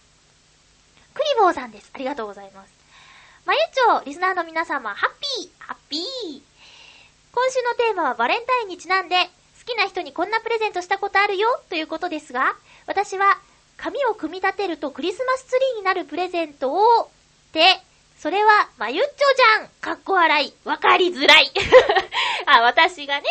[1.13, 1.91] クリボーさんです。
[1.93, 2.73] ありがとうございます。
[3.45, 5.09] まゆちょ、リスナーの皆様、ハッ
[5.41, 6.52] ピー、ハッピー。
[7.33, 9.15] 今週のテーマはバレンタインにちなんで、
[9.59, 13.39] 好きな人にこんなプレゼントしたことあるよということですが、私は、
[13.75, 17.09] 紙を組み立てるとクリスマスツリーになるプレゼントを、
[17.51, 17.61] で、
[18.19, 19.11] それは、まゆっちょ
[19.57, 20.53] じゃんかっこ笑い。
[20.63, 21.51] わかりづらい。
[22.45, 23.25] あ、私がね、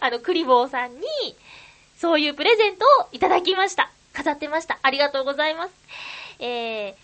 [0.00, 1.06] あの、クリボーさんに、
[1.98, 3.90] そういうプレゼントをいただきました。
[4.12, 4.78] 飾ってました。
[4.82, 5.72] ありがとうございます。
[6.40, 6.94] えー、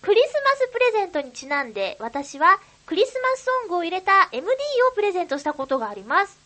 [0.00, 4.48] クリスマスプレゼントにちなんで、私はクリスマスソングを入れた MD
[4.90, 6.38] をプレゼントしたことがあります。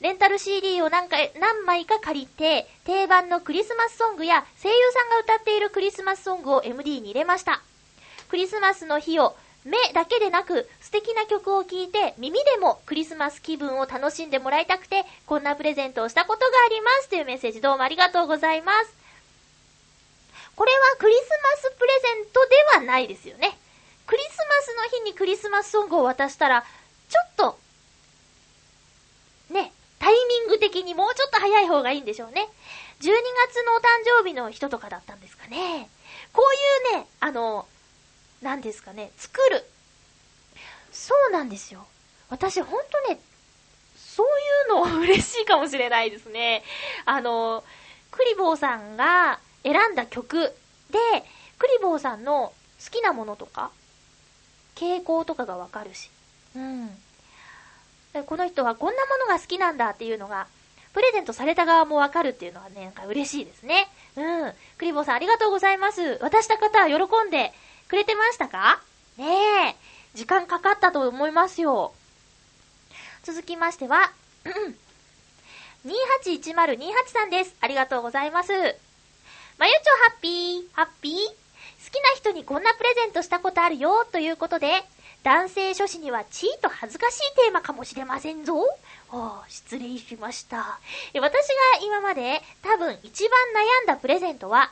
[0.00, 7.60] レンタル CD を何回、何枚か借りて、定番のクリスマスソングや声優さんが歌っているクリスマスソングを MD に入れました。
[8.30, 9.36] クリスマスの日を
[9.66, 18.94] 目だけでなく素敵な曲を聴いて耳でもクリスマス気分を楽しんでもらいたくてこんなプレゼントをしたことがありますというメッセージどうもありがとうございます。
[20.56, 23.58] これはクリスマスプレゼントではないですよね。
[24.10, 26.64] クリスマスの日にクリスマスソングを渡したら、
[27.08, 27.60] ちょっと、
[29.54, 32.48] ね、タイミング的にもうちょっと早い方がいいんでしょうね。
[33.02, 33.82] 12月のお誕
[34.22, 35.88] 生日の人とかだったんですかね。
[36.32, 36.42] こ
[36.90, 37.68] ういうね、あの、
[38.42, 39.64] 何ですかね、作る。
[40.90, 41.86] そうなんですよ。
[42.30, 43.20] 私ほんとね、
[43.96, 46.64] そういうの嬉しいかもしれないですね。
[47.04, 47.62] あの、
[48.10, 50.52] クリボーさんが選んだ曲
[50.90, 50.98] で、
[51.60, 52.52] クリボーさんの
[52.84, 53.70] 好きなものとか、
[54.80, 56.10] 傾向とかがわかるし。
[56.56, 56.90] うん。
[58.26, 60.46] この人はこんなものが好きなんだっていうのが、
[60.92, 63.88] プレゼントされた側もわかるっていうのはね、なんか嬉しいですね。
[64.16, 64.52] うん。
[64.78, 66.18] クリボーさんありがとうございます。
[66.20, 66.94] 渡した方は喜
[67.26, 67.52] んで
[67.88, 68.80] くれてましたか？
[69.16, 69.26] ね
[69.68, 69.76] え。
[70.14, 71.92] 時間かかったと思いますよ。
[73.22, 74.10] 続きましては、
[75.86, 77.54] 281028さんです。
[77.60, 78.52] ありがとうございます。
[78.52, 78.70] まゆちょ
[80.08, 81.39] ハッピー、ハッピー
[81.84, 84.68] 好きな人にこんなプレゼントしたことあるよ、ということで、
[85.22, 88.54] 男性諸子にはちーと恥ずかしいテーマかもしれませんぞ。
[89.10, 90.78] ああ、失礼しました。
[91.14, 91.24] 私が
[91.84, 93.38] 今まで多分一番
[93.82, 94.70] 悩んだプレゼントは、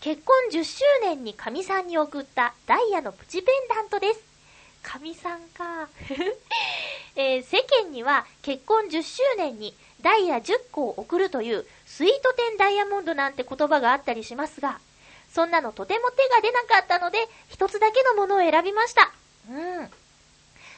[0.00, 4.20] 結婚10周年に神さんに送ったダイヤのプチペンダントです。
[4.82, 5.88] 神さんか。
[7.16, 14.78] えー、世間には結婚10周年にダイヤ10個を送るというスイートテンダイヤモンドなんて言葉があったりしますが、
[15.34, 17.18] そんなのとても手が出なかったので、
[17.48, 19.10] 一つだけのものを選びました。
[19.50, 19.90] うん。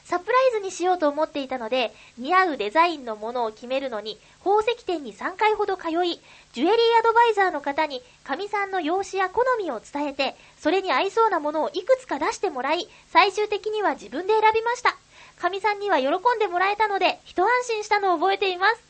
[0.06, 6.20] サプライズにしようと思っていたので、似合うデザインのものを決めるのに、宝石店に3回ほど通い、
[6.52, 14.96] ジュエリーアドバイザーの方に、神さんの容姿や好みを伝えて、それに合いそうなものをいくつか出してもらい、最終的には自分で選びました。
[15.38, 18.80] 神さんには喜んでもらえたので、一安心したのを覚えています。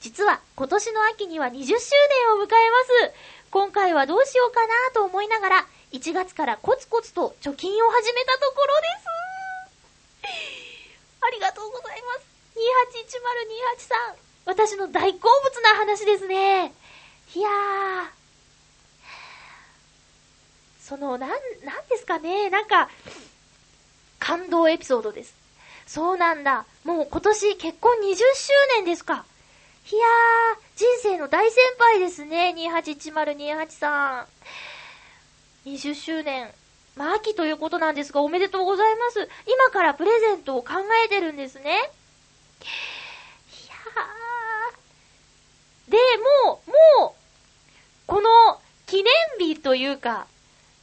[0.00, 1.76] 実は、今年の秋には20周年
[2.40, 3.12] を迎えます。
[3.50, 9.08] 今回はどうしようかなと思いながら、1月からコツコツと貯金を始めたところです。
[11.20, 12.26] ありがとうございます。
[13.76, 14.14] 281028さん。
[14.44, 16.72] 私の大好物な話ですね。
[17.34, 18.18] いやー。
[20.80, 21.38] その、なん、なん
[21.88, 22.48] ですかね。
[22.50, 22.88] なんか、
[24.18, 25.34] 感動エピソードです。
[25.86, 26.66] そうなんだ。
[26.84, 29.24] もう今年結婚20周年ですか。
[29.90, 32.54] いやー、人生の大先輩ですね。
[32.58, 34.26] 281028さ
[35.64, 35.68] ん。
[35.68, 36.50] 20周年。
[36.94, 39.26] まあ、秋ということなんですが、おめでとうございます。
[39.46, 40.72] 今からプレゼントを考
[41.06, 41.62] えてるんですね。
[41.62, 45.90] いやー。
[45.90, 45.96] で、
[46.44, 46.70] もう、
[47.00, 47.12] もう、
[48.06, 50.26] この記念日というか、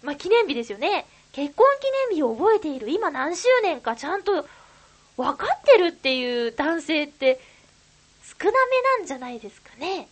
[0.01, 1.05] まあ、記念日ですよね。
[1.31, 4.47] 結婚記念日を覚えている今何周年かちゃんと
[5.17, 7.39] 分かってるっていう男性って
[8.25, 10.07] 少なめなんじゃないですかね。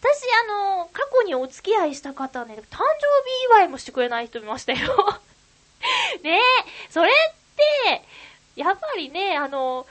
[0.00, 2.84] 私、あの、過去にお付き合いした方ね、誕生日
[3.50, 5.20] 祝いもしてくれない人いましたよ。
[6.22, 6.40] ねえ、
[6.90, 8.04] それって、
[8.54, 9.86] やっぱりね、あの、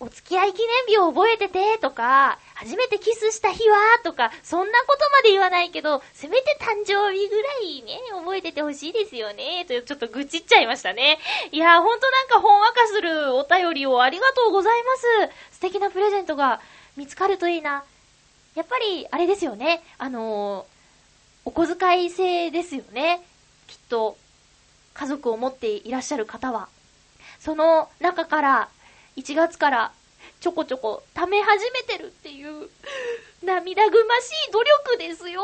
[0.00, 11.18] お付き合い記念日を覚えてて、とか、初めてキスした日は、とか、そんなことまで言わないけど、せめて誕生日ぐらいね、覚えててほしいですよね、とちょっと愚痴っちゃいましたね。
[11.52, 15.56] いやー、ほんとなんかほんわかするお便りをありがとうございます。
[15.56, 16.60] 素敵なプレゼントが
[16.96, 17.84] 見つかるといいな。
[18.54, 20.66] やっぱり、あれですよね、あのー、
[21.44, 23.22] お小遣い制ですよね。
[23.66, 24.16] きっと、
[24.94, 26.68] 家族を持っていらっしゃる方は。
[27.38, 28.68] その中から
[29.16, 29.92] 1月から
[30.40, 32.68] ちょこちょこ貯め始めてるっていう、
[33.42, 35.42] 涙ぐましい努力ですよ。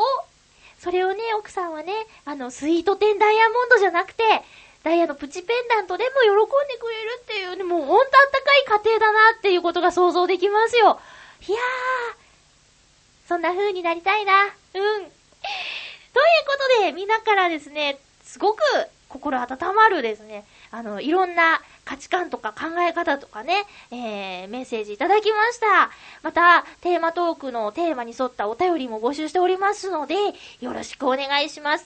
[0.79, 1.93] それをね、奥さんはね、
[2.25, 4.23] あの、スイートテンダイヤモンドじゃなくて、
[4.83, 10.99] ダイヤのプチペンダントでも喜んでくれるっていうね、もうほんとあったかい家庭だなっていうことが想像できますよ。
[11.47, 14.43] いやー、そんな風になりたいな。
[14.43, 14.49] うん。
[14.73, 15.13] というこ
[16.79, 18.61] とで、みんなからですね、すごく
[19.07, 25.91] 心温まるですね、あの、いろんな価値観とか考え方とかね、えー、メッセージいただきました。
[26.21, 30.15] また、テーマトークのテーマに沿ったお便りも募集しておりますので、
[30.61, 31.85] よろしくお願いします。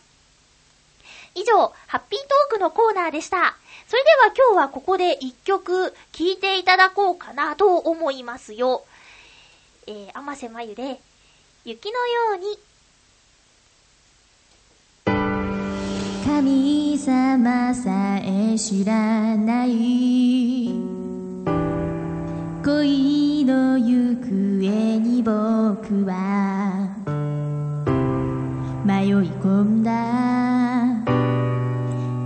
[1.36, 3.56] 以上、ハッピートークのコーナーでした。
[3.88, 8.86] それでは今日はここで一曲聴いていただこうかなと思いますよ。
[9.88, 11.00] えー、甘瀬まゆで、
[11.64, 12.58] 雪のように
[17.08, 20.68] 様さえ知らない
[22.66, 26.90] 恋の行方に僕は
[28.84, 29.92] 迷い込んだ。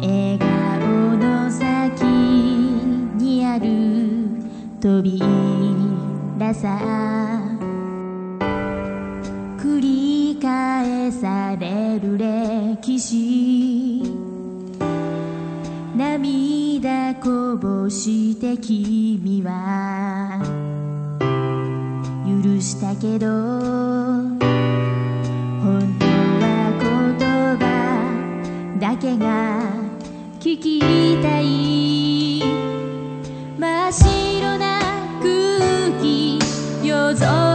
[0.01, 3.67] 笑顔の先にある
[4.81, 6.79] 扉さ。
[9.59, 13.60] 繰り返されれる歴史。
[17.23, 20.41] こぼして君は
[22.25, 23.27] 許したけど
[25.61, 27.61] 本当は言葉
[28.79, 29.61] だけが
[30.39, 30.79] 聞き
[31.21, 32.41] たい
[33.59, 34.79] 真っ白な
[35.21, 36.39] 空気
[36.83, 37.50] 夜空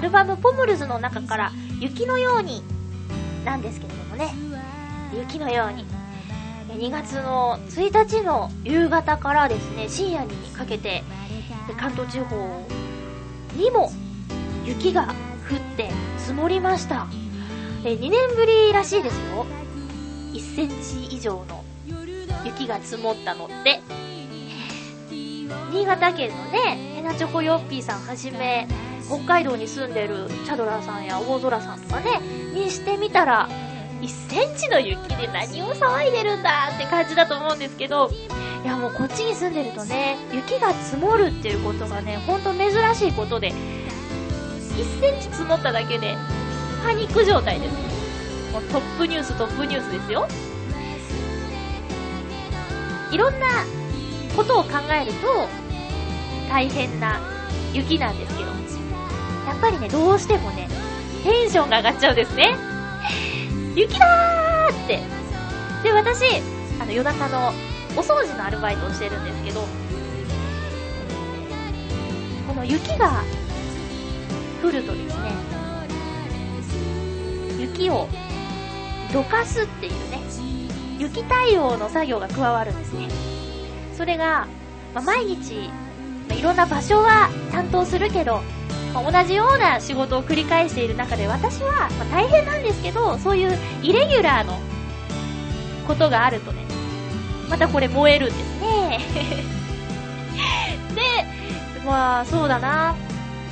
[0.00, 2.62] アルバムポムルズの中から、雪のように、
[3.44, 4.32] なんですけれどもね、
[5.14, 5.84] 雪のように。
[6.68, 11.02] 2月の1日の夕方からですね、深夜にかけて、
[11.78, 12.66] 関東地方
[13.56, 13.92] にも
[14.64, 15.14] 雪が
[15.50, 17.06] 降って積もりました。
[17.82, 19.44] 2年ぶりらしいですよ。
[20.32, 20.68] 1セン
[21.10, 21.62] チ以上の
[22.46, 23.82] 雪が積もったのって。
[25.70, 28.66] 新潟県のね、ヘナチョコヨッピーさんはじめ、
[29.10, 32.20] 北海道に住んでるチャドラーさんや大空さんとかね、
[32.54, 33.48] にしてみたら、
[34.00, 38.08] 1センチの雪で何を騒いでるんだって感じだと思うんですけど、
[38.64, 43.52] いやもうこっちに住んでるとね、雪が積もるっていうことがね、ほんと珍しいことで、
[44.76, 46.16] 1センチ積もっただけで、
[46.84, 47.74] パニック状態です。
[48.52, 50.28] もうトップニューストップニュースですよ。
[53.10, 53.46] いろんな
[54.36, 55.48] ことを考えると、
[56.48, 57.18] 大変な
[57.72, 58.59] 雪なんですけど、
[59.50, 60.68] やっぱりね、どうしてもね、
[61.24, 62.56] テンションが上がっちゃうんですね。
[63.74, 65.02] 雪だーって。
[65.82, 66.24] で、私、
[66.80, 67.48] あの、夜中の
[67.96, 69.66] お掃除のアルバイトをしてるんですけど、
[72.46, 73.24] この雪が
[74.62, 75.32] 降るとですね、
[77.58, 78.08] 雪を
[79.12, 80.20] どかすっていうね、
[80.98, 83.08] 雪対応の作業が加わるんですね。
[83.96, 84.46] それが、
[84.94, 85.70] まあ毎日、
[86.28, 88.42] まあいろんな場所は担当するけど、
[88.92, 94.58] ま同じような仕事を繰り返している中で私は、まあ大変なんですけど、そういうイレギュラーの
[95.86, 96.64] ことがあるとね、
[97.48, 99.00] またこれ燃えるんですね。
[100.94, 102.94] で、まあそうだな。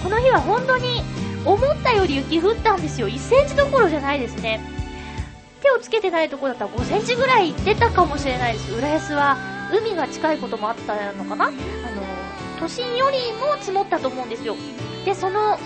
[0.02, 1.02] この日は本当に
[1.44, 3.08] 思ったより雪降ったんですよ。
[3.08, 4.60] 1センチどころじゃないですね。
[5.60, 8.72] 手をつけてないとこだったら5センチぐらい行ってたかもしれないです。
[8.72, 9.36] 浦安は
[9.72, 11.50] 海が近いこともあったのかな、
[12.58, 14.56] 都心よりも積もったと思うんですよ。
[15.04, 15.58] で、その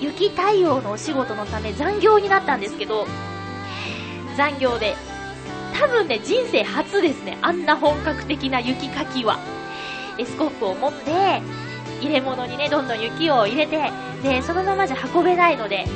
[0.00, 3.06] 雪対応のお仕事のため残業になったんですけど、
[4.36, 4.94] 残業で、
[5.78, 7.38] 多分ね、人生初ですね。
[7.42, 9.38] あんな本格的な雪かきは。
[10.18, 11.42] エスコップを持って、
[12.00, 13.90] 入れ物にね、どんどん雪を入れて、
[14.22, 15.86] で、そのままじゃ運べないので、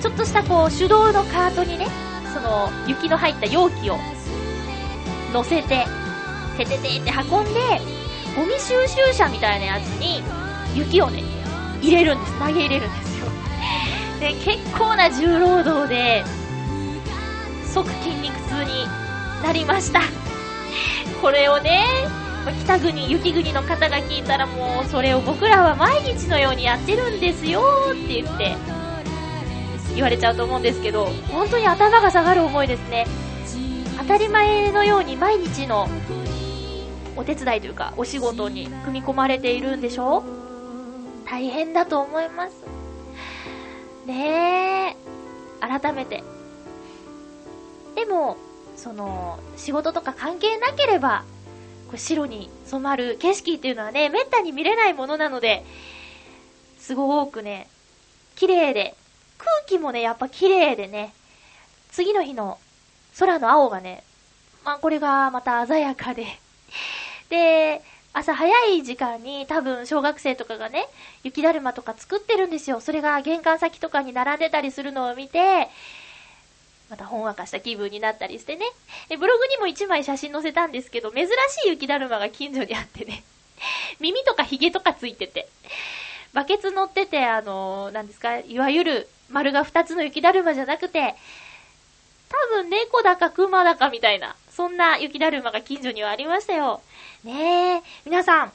[0.00, 1.86] ちょっとしたこう、手動のカートにね、
[2.32, 3.98] その、雪の入った容器を
[5.32, 5.86] 乗せて、
[6.58, 7.60] てててって運んで、
[8.36, 10.22] ゴミ収集車みたいなやつに、
[10.74, 11.22] 雪をね、
[11.80, 12.38] 入れるんです。
[12.38, 13.26] 投げ入れるんですよ。
[14.20, 16.22] で、結構な重労働で、
[17.64, 18.86] 即筋肉痛に
[19.42, 20.02] なりました。
[21.22, 21.84] これをね、
[22.64, 28.54] 北国、雪国の方が聞いたらもう、それを僕らは毎日のようにやってるんですよって言って、
[29.94, 33.06] 言われちゃうと思うんですけど、本当に頭が下がる思いですね。
[33.98, 35.88] 当たり前のように毎日の
[37.16, 40.22] お手伝いというか、お仕事に組み込まれているんでしょ
[41.24, 42.54] 大変だと思います。
[44.06, 44.96] ねえ、
[45.60, 46.22] 改めて。
[47.94, 48.36] でも、
[48.76, 51.24] その、仕事とか関係なければ、
[51.88, 55.64] こう白に染まる景色っていうのはね、めったに見れないものなので、
[56.78, 57.68] すごくね、
[58.36, 58.94] 綺麗で、
[59.38, 61.14] 空気もね、やっぱ綺麗でね、
[61.90, 62.58] 次の日の
[63.18, 64.04] 空の青がね、
[64.64, 66.26] まあこれがまた鮮やかで、
[67.28, 70.88] で、朝早い時間に多分小学生とかがね、
[71.22, 72.80] 雪だるまとか作ってるんですよ。
[72.80, 75.68] それが玄関先とかに並んでたりするのを見て、
[76.88, 78.64] またほんわかした気分になったりしてね。
[79.10, 81.30] えブログにも一枚写真載せたんですけど、珍し
[81.66, 83.22] い雪だるまが近所にあってね。
[84.00, 85.48] 耳とか髭とかついてて。
[86.32, 91.14] バケツ乗ってて、あのー、なんですか、いわゆる丸が2つの雪だるまじゃなくて、
[92.28, 96.80] 多分猫だか熊だかみたいな、そんな雪だるまが近所にはありましたよ。
[97.24, 98.52] ねえ、皆さん、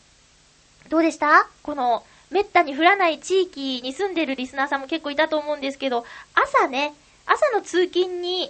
[0.90, 1.48] どうでした？
[1.62, 6.96] この、めったに降らない地域に住んでるリスナーさんも結構いたと思うんですけど、朝ね、
[7.28, 8.50] 朝の通勤に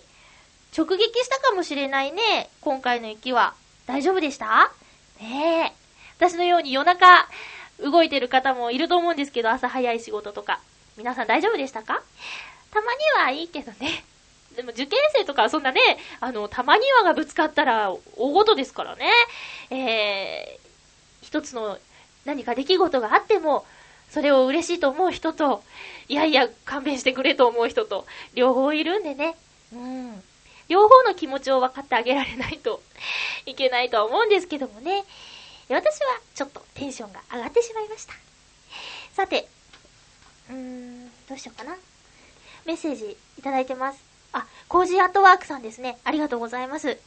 [0.77, 3.53] 直撃したかもしれないね、今回の雪は。
[3.85, 4.71] 大丈夫でした？
[5.19, 5.73] ねえ。
[6.17, 7.27] 私のように夜中
[7.83, 10.61] 動いてる方もいると思うんですけど、朝早い仕事とか。
[10.95, 12.01] 皆さん大丈夫でしたか？
[12.71, 14.05] たまにはいいけどね。
[14.55, 15.79] でも受験生とかそんなね、
[16.19, 19.09] あの、たまにはがぶつかったら大事ですからね。
[19.69, 21.77] えー、一つの
[22.25, 23.65] 何か出来事があっても、
[24.09, 25.63] それを嬉しいと思う人と、
[26.09, 29.37] いやいや、勘弁してくれと思う人と、両方いるんでね。
[29.73, 30.23] うん。
[30.67, 32.81] 両方の気持ちを分かってあげられないと
[33.45, 35.03] いけないとは思うんですけどもね。
[35.69, 38.13] 私はちょっとテンションが上がってしまいました。
[39.13, 39.47] さて、
[40.49, 41.77] うーん、どうしようかな。
[42.65, 44.10] メッセージいただいてます。
[44.33, 45.97] あ、コージーアットワークさんですね。
[46.03, 46.97] ありがとうございます。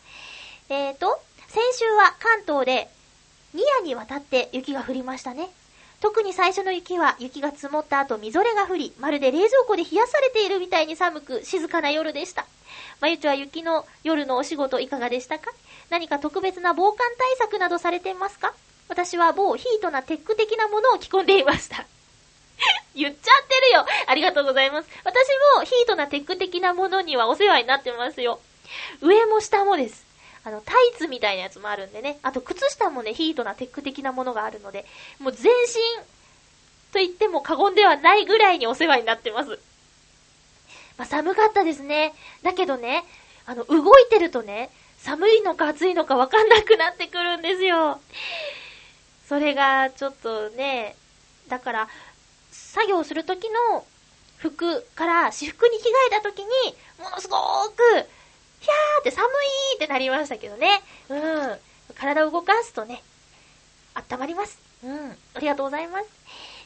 [0.68, 2.88] えーと、先週は関東で
[3.54, 5.48] 2夜にわたって雪が降りましたね。
[6.00, 12.46] 特に最初の雪は雪が積もった後みぞれが降り、まるで冷蔵庫で冷やされているみたいに寒く静かな夜でした。
[13.00, 15.50] まゆちは雪の夜のお仕事いかがでしたか？
[15.90, 18.52] 何か特別な防寒対策などされていますか？
[18.88, 21.86] 私は某ヒートなテック的なものを着込んでいました。
[22.94, 24.88] 言っちゃってるよありがとうございます。
[25.05, 25.26] 私
[25.57, 28.40] もヒートなテック的なものにはお世話になってますよ。
[29.00, 30.05] 上も下もです。
[30.44, 32.18] あの、タイツみたいなやつもあるんでね。
[32.22, 34.84] あと、靴下もね、ヒートなテック的なものがあるので、
[35.18, 36.05] もう全身
[36.92, 39.59] と言っても過言ではないぐらいにお世話になってます。
[40.98, 42.14] まあ、寒かったですね。
[42.42, 43.05] だけどね、
[43.46, 48.00] あの、動いてるとね、寒いのか暑いのかわかんなくなってくるんですよ。
[49.28, 50.94] それが、ちょっとね、
[51.48, 51.88] だから、
[52.74, 53.86] 作業するときの
[54.36, 56.48] 服から私服に着替えたときに、
[56.98, 57.82] ものすごーく、
[58.58, 60.82] ひゃーって寒いーってなりましたけどね。
[61.08, 61.58] うん。
[61.94, 63.04] 体を動かすとね、
[63.94, 64.58] 温まります。
[64.82, 65.16] うん。
[65.34, 66.08] ありがとうございます。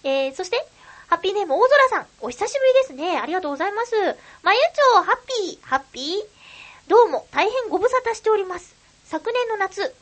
[0.02, 0.66] えー、そして、
[1.08, 2.06] ハッピーネーム大空さん。
[2.22, 3.18] お久しぶりですね。
[3.18, 3.94] ありがとうございます。
[4.42, 6.88] まゆちょ、ハッピー、ハッピー。
[6.88, 8.74] どうも、大変ご無沙汰しております。
[9.04, 9.94] 昨年の夏、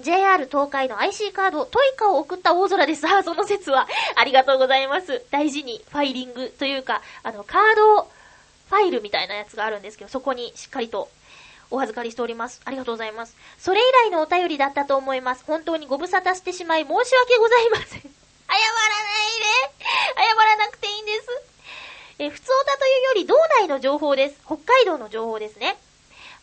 [0.00, 3.06] JR 東海の IC カード、トイカを送った大空です。
[3.08, 3.86] あ、その説は、
[4.16, 5.24] ありがとうございます。
[5.30, 11.08] 大事にファイリングというか、あの、カードファイルみたいなやつがあるんですけど、そこにしっかりと
[11.70, 12.60] お預かりしております。
[12.64, 13.36] ありがとうございます。
[13.58, 15.44] それ以来のお便りだったと思います。
[15.46, 17.88] 本当にご無沙汰してしまい申し訳ございません。
[17.94, 21.28] 謝らないで謝らなくていいんです。
[22.18, 24.36] え、普通だというより道内の情報です。
[24.44, 25.76] 北海道の情報ですね。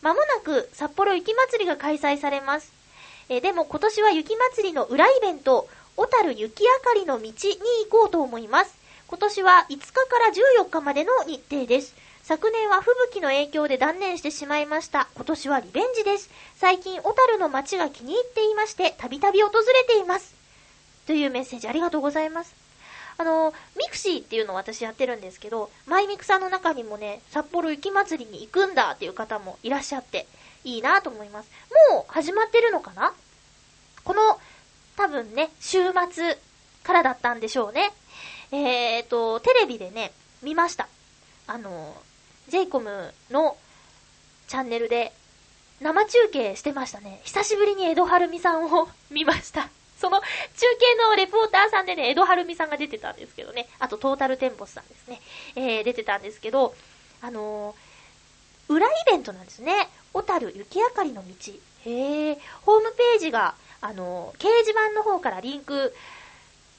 [0.00, 2.81] まもなく札幌雪まつりが開催されます。
[3.34, 5.66] え、でも今年は雪まつりの裏イベント、
[5.96, 8.74] 小樽雪明かりの道に行こうと思います。
[9.08, 11.94] 今年は5日から14日までの日程です。
[12.24, 15.08] 昨年は吹雪の影響で断念してしまいました。
[15.14, 16.28] 今年はリベンジです。
[16.56, 20.34] 最近小樽の街が気に入っていまして、たびたび訪れています。
[21.06, 22.54] というメッセージありがとうございます。
[23.16, 30.26] あの、ミクシーっていうのを私やってるんですけど、マイミクさんの中にもね、札幌雪まつりに行くんだっていう方もいらっしゃって、
[30.64, 31.50] いいなと思います。
[31.90, 33.12] もう始まってるのかな、
[35.02, 35.78] 多分ね、週
[36.12, 36.38] 末
[36.84, 37.90] からだったんでしょうね。
[38.52, 40.12] えーと、テレビでね、
[40.44, 40.86] 見ました。
[41.48, 41.96] あの、
[42.48, 43.56] JCOM の
[44.46, 45.12] チャンネルで
[45.80, 47.20] 生中継してましたね。
[47.24, 49.70] 久しぶりに江戸晴美さんを 見ました。
[50.00, 50.26] その中
[50.78, 55.20] 継のレポーターさんでね、江戸晴美さんが出てたんですけどね、あとトータルテンボスさんですね、
[55.56, 56.76] えー、出てたんですけど、
[57.22, 59.88] あのー、裏イベントなんですね。
[60.12, 61.52] 小樽雪明かりの道。
[61.86, 65.92] へー、ホームページが、あの、掲示板の方からリンク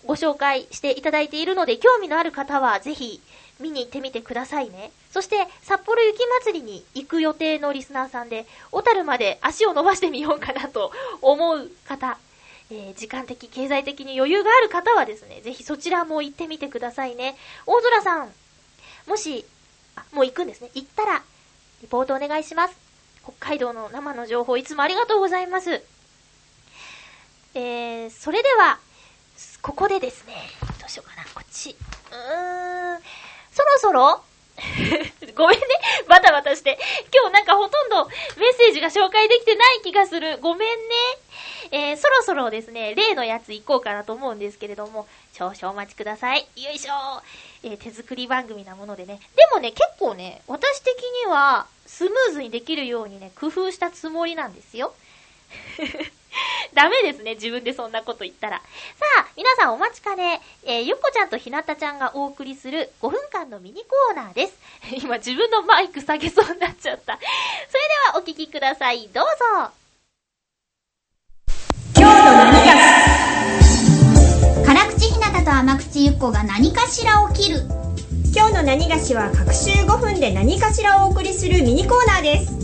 [0.05, 3.21] ご紹介していただいているので、興味のある方はぜひ
[3.59, 4.91] 見に行ってみてくださいね。
[5.11, 10.91] そして、札幌雪まつりに行く予定のリスナーさんで、小樽まで足を伸ばしてみようかなと
[11.21, 12.17] 思う方、
[12.71, 17.35] えー、時間的、経済的に余裕がある方はですね、ぜひそちらも行ってみてくださいね。
[17.65, 18.31] 大空さん、
[19.07, 19.45] もし、
[19.95, 20.69] あ、もう行くんですね。
[20.73, 21.21] 行ったら、
[21.81, 22.77] リポートお願いします。
[23.23, 25.83] 北海道の生の情報いつもありがとうございます。
[27.55, 28.79] えー、それでは、
[29.61, 30.33] ここでですね、
[30.79, 31.69] どうしようかな、こっち。
[31.69, 32.99] うーん、
[33.51, 34.23] そろそろ
[35.35, 35.65] ごめんね、
[36.07, 36.79] バタバタして。
[37.13, 38.05] 今日なんかほとんど
[38.37, 40.37] メッセージが紹介できてない気がする。
[40.39, 40.95] ごめんね。
[41.71, 46.47] えー、そろそろですね、例のやつ行こうかなと思うんですけれども、少々お待ちください。
[46.55, 47.21] よいしょ
[47.63, 49.19] えー、手作り番組なものでね。
[49.35, 50.95] でもね、結構ね、私的
[51.25, 54.93] には、スムーズにできるようにね、工夫したつもりなんですよ。
[56.73, 58.57] ダメですね、自分でそんなこと言ったら。
[58.57, 58.63] さ
[59.19, 64.53] あ、皆さんお待ちかね、えー、ゆっこちゃんとひなたちゃんがお送りする5分間のミニコーナーです。
[65.03, 67.13] 今自分のマイク下げそうになっちゃった。
[67.13, 69.09] それではお聞きください。
[69.13, 69.71] どうぞ。
[71.95, 72.73] 今日の何が
[74.65, 77.59] 辛口ひなたと甘口ゆっこが何かしら起きる
[78.35, 82.62] 今日の何がしは各週5分で何かしらをお送りするミニコーナーです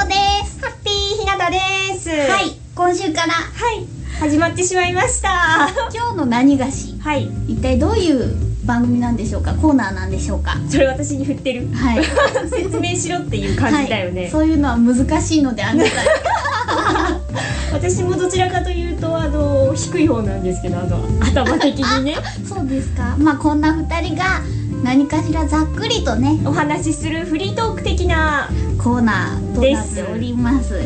[0.00, 0.14] こで
[0.46, 0.58] す。
[0.64, 1.58] ハッピーひなたで
[1.98, 2.08] す。
[2.08, 2.56] はい。
[2.74, 3.34] 今週から。
[3.34, 3.86] はい。
[4.18, 5.68] 始まってしまいました。
[5.92, 7.30] 今日の何がしはい。
[7.48, 8.34] 一体どういう
[8.64, 9.52] 番組なんでしょうか？
[9.52, 10.56] コーナーなんでしょうか？
[10.70, 11.68] それ私に振ってる。
[11.74, 12.04] はい。
[12.48, 15.90] 説明しろっていう感じだよね、はい、そういうのは難しいのであなた。
[17.76, 22.16] 私もどちらかというとあの低い方なんですけどあの頭的にね。
[22.48, 23.16] そうですか。
[23.18, 24.40] まあこんな二人が
[24.82, 26.40] 何かしらざっくりとね。
[26.46, 28.48] お話しするフリートーク的な
[28.82, 30.72] コーナーとなっております。
[30.72, 30.80] で、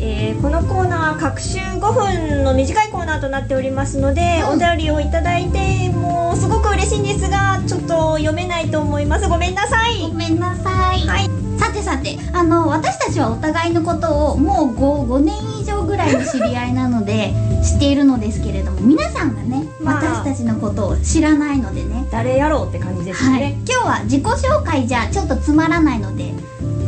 [0.00, 4.56] えーこのコーナーは各週5分の短いコーナーとなっておりますので、うん。
[4.56, 9.28] お便りをいただいてもうすごく嬉しいんですがちょっと読めないと思います。
[9.28, 10.08] ごめんなさい。
[10.08, 11.28] ごめんなさい、はい。
[11.58, 22.06] さてさてあの私たちはお互いのことをもう 5, 5年以上ぐらいの知り合いなので知っているのですけれども皆さんがね、まあ私たちのことを知らないのでね。
[22.10, 26.32] 誰やろうって感じですよはい、ね、今日は自己紹介じゃちょっとつまらないので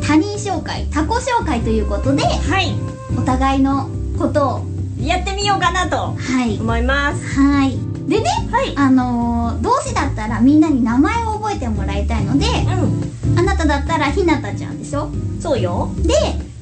[0.06, 2.74] 他人紹介他己紹介ということではい、
[3.18, 3.88] お互いの
[4.18, 4.66] ことを
[4.98, 6.58] やってみようかなとはい。
[6.58, 7.24] 思います。
[7.38, 7.78] はい。
[8.08, 8.74] でねはい。
[8.76, 15.04] あのー、同志だったらみんなに名前を覚えてもらいたいのでうあなただったらひなたちゃんでしょ？
[15.06, 15.90] んそうよ。
[15.98, 16.14] で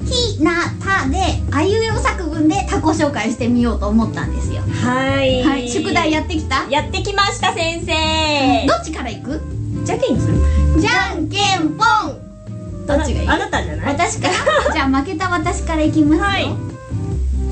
[0.09, 1.17] ひなたで
[1.51, 4.61] あいうえお作文で他己紹介してみようと思ったんですよ。
[4.61, 5.43] はい。
[5.43, 6.65] はい宿題やってきた？
[6.69, 8.67] やってきました先生。
[8.67, 9.39] どっちからいく？
[9.83, 10.37] じゃけんにする？
[10.81, 12.87] じゃんけんぽん。
[12.87, 13.27] どっちがいい？
[13.27, 13.93] あなたじゃない？
[13.93, 14.33] 私から？
[14.73, 16.45] じゃあ負けた私からいきますよ、はい。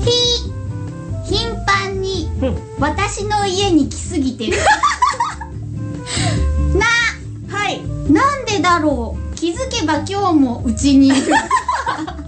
[0.04, 0.10] ひ
[1.34, 2.56] 頻繁にうん。
[2.80, 4.56] 私の家に来すぎてる。
[6.74, 6.86] な
[7.56, 7.80] はい。
[8.10, 9.34] なんでだろう？
[9.36, 11.16] 気づけば今日もうちにいる。
[11.32, 11.48] た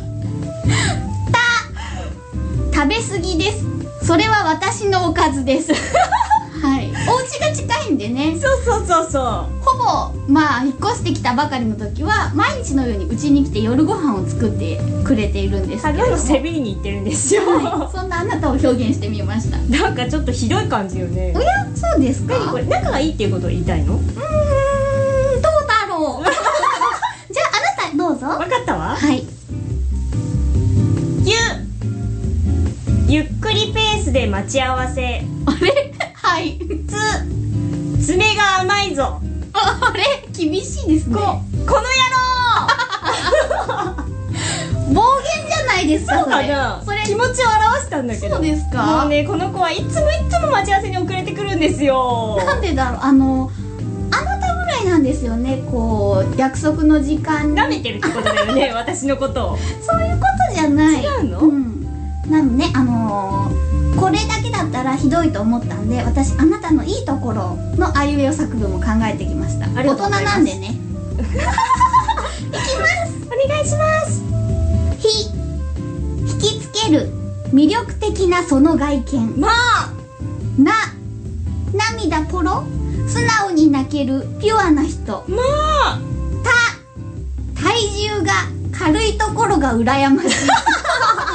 [2.80, 3.66] 食べ過ぎです。
[4.06, 5.70] それは私のおかずです。
[6.64, 6.90] はい。
[7.10, 8.34] お家が近いんでね。
[8.40, 9.22] そうそうそうそう。
[9.60, 19.58] ほぼまあ引っ越してきたばかりの時は毎日のようにうちに来て夜ご飯を作ってくれているんですけれどセビリに行ってるんですよ、はい、そんなあなたを表現してみました。
[19.58, 21.34] なんかちょっとひどい感じよね。
[21.36, 22.32] おやそうですか？
[22.38, 22.64] 何これ？
[22.64, 23.96] 仲がいいっていうことを言いたいの？
[23.96, 24.16] うーんどう
[25.68, 27.46] だろうじゃあ
[27.92, 28.38] あなたどうぞ。
[28.38, 28.96] 分かったわ。
[28.96, 29.26] はい。
[31.26, 31.36] ゆ
[33.10, 35.02] ゆっくりペースで待ち合わせ。
[35.02, 35.92] あれ？
[36.14, 36.60] はい。
[36.86, 39.20] つ爪が甘いぞ。
[39.52, 40.04] あれ？
[40.32, 41.16] 厳しいですね。
[41.16, 41.88] ここの
[44.94, 46.82] 暴言じゃないですか野郎そうかな。
[46.84, 47.02] それ。
[47.02, 48.36] 気持ちを表したんだけど。
[48.36, 52.36] そうですもかうねこの子はいつもいつも待ち合わせに遅れてくるんですよ。
[52.46, 53.00] なんでだろう？
[53.02, 53.50] あの
[54.12, 55.64] あなたぐらいなんですよね。
[55.68, 57.56] こう約束の時間に。
[57.60, 59.58] 舐めてるってことだよね私のことを。
[59.82, 61.02] そういうことじゃない。
[61.02, 61.40] 違うの？
[61.48, 61.79] ん
[62.30, 69.68] なのねあのーこれだけだったらひどいと思ったんで私あなたのいいところのあいうえお作文を考えてきました。
[69.68, 70.74] 大人なんでね。
[73.26, 74.22] お願いします。
[74.98, 75.30] ひ。
[76.26, 77.10] 引きつける。
[77.52, 79.40] 魅力的なその外見。
[79.40, 79.90] まあ。
[80.58, 80.72] な。
[81.74, 82.64] 涙ポロ。
[83.08, 84.26] 素直に泣ける。
[84.40, 85.24] ピュアな人。
[85.28, 85.42] ま
[85.84, 85.98] あ。
[87.54, 87.62] た。
[87.62, 88.32] 体重が
[88.78, 90.30] 軽いところが羨ましい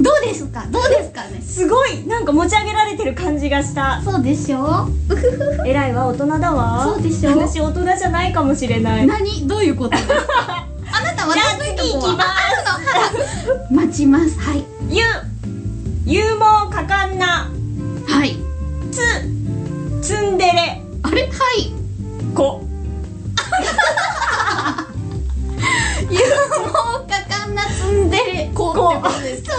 [0.00, 5.30] どうですかどうですかねすごいなんか持ち上げられてる感じがしたそうでしょうふふ
[5.62, 12.24] ふ偉いわ大人だわそうでしょ私大人じゃないかもしれない何どういうことあなた私のいいとこはま
[13.70, 15.02] す待ちますはいゆ
[16.06, 17.50] 勇猛果敢な
[18.06, 18.36] はい
[18.92, 19.00] つ
[20.06, 21.28] ツンデレあれは
[21.58, 21.72] い
[22.34, 22.62] 子
[26.10, 26.65] 勇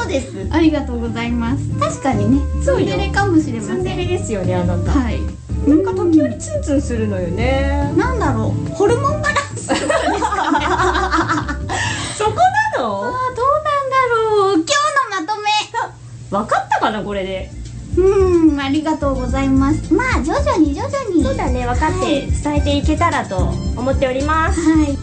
[0.08, 0.48] そうです。
[0.52, 1.70] ありがとうございます。
[1.80, 2.42] 確かにね。
[2.62, 2.88] ツそうよ。
[2.96, 4.92] ンデレかもしれまツンデせんレですよねあなた。
[4.92, 5.20] はい。
[5.68, 7.92] なんか時折ツンツンするのよね。
[7.98, 8.70] なんだろう。
[8.74, 10.66] ホルモンバランスとかですかね。
[12.18, 12.42] そこな
[12.78, 14.56] あのーどうなんだろう。
[14.56, 14.68] 今日
[15.20, 15.50] のまとめ。
[16.30, 17.52] 分かったかなこれで？
[17.98, 19.94] うーんありがとうございます。
[19.94, 21.24] まあ徐々に徐々に。
[21.24, 23.38] そうだね分かって伝えていけたらと
[23.76, 24.62] 思っております。
[24.62, 24.98] はい。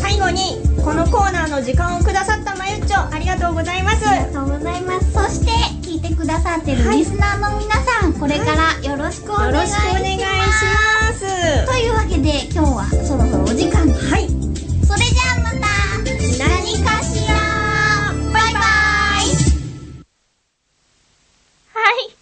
[0.00, 2.54] 最後にこのコーナーの時間をくださった
[2.96, 4.08] まゆっちょありがとうございます。
[4.08, 5.12] ありがとうございます。
[5.12, 5.50] そして
[5.86, 9.84] 聞いてくださってるリスナーの皆さん、これからよろしくお願よいします。
[9.84, 11.66] ろしくお願いします。
[11.66, 13.86] というわけで今日はそろそろお時間。
[13.88, 14.28] はい。
[14.86, 15.66] それじゃあまた
[16.38, 17.34] 何かしら。
[18.32, 18.62] バイバイ。
[21.74, 22.16] はい。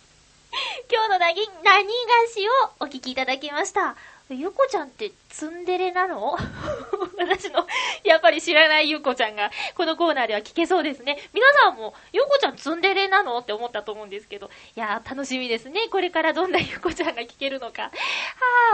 [0.90, 1.90] 今日のなぎ、何が
[2.32, 3.96] しをお聞きいただきました。
[4.30, 6.34] ゆこちゃんってツンデレなの？
[7.18, 7.66] 私の、
[8.04, 11.18] やっぱり知らないゆこちゃんが、このコーナーでは聞けそうですね。
[11.34, 13.38] 皆さんも、ゆこちゃんツンデレなの？
[13.38, 14.50] って思ったと思うんですけど。
[14.76, 15.88] いやー、楽しみですね。
[15.90, 17.82] これからどんなゆこちゃんが聞けるのか。
[17.82, 17.90] は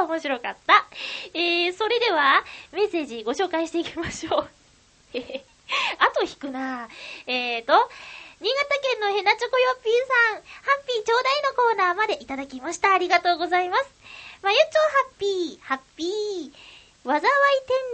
[0.03, 0.87] ー、面白かった。
[1.35, 4.47] えー、それでは、メッセージご紹介していきましょ
[5.15, 5.19] う。
[5.19, 5.45] へへ。
[5.99, 6.89] あと引くな
[7.27, 7.73] えーと、
[8.41, 9.93] 新潟県のヘナチョコヨッピー
[10.33, 10.43] さん、ハ
[10.83, 12.93] ッピーちょうだいのコーナーまでいただきました。
[12.93, 13.91] ありがとうございます。
[14.43, 16.53] まゆちょハッピー、ハッピー。
[17.05, 17.23] 災い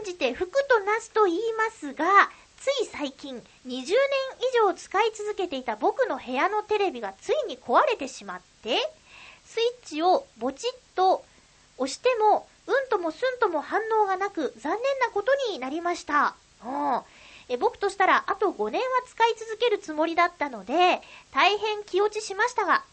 [0.03, 2.31] 転じて服となすと言いますが、
[2.61, 3.87] つい最近、20年以
[4.67, 8.77] 上使い続けていた僕の部屋のテレビがついに壊れてしまって、
[9.45, 11.25] スイッチをボチッと
[11.79, 16.35] 押しても、うんともすんとも反応がなく、残念なことになりました。
[16.65, 17.03] うん
[17.49, 21.01] え僕としたら、あと5年は使い続けるつもりだったので、
[21.33, 22.85] 大変気落ちしましたが、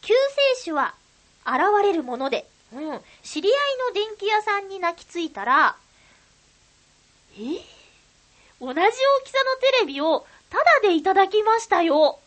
[0.00, 0.14] 救
[0.54, 0.94] 世主は
[1.46, 3.54] 現れるもので、うん、知り合い
[3.88, 5.76] の電気屋さんに泣きついたら、
[7.38, 7.40] え？
[8.60, 12.18] 同じ大きさのテレビをタダでいただきましたよ。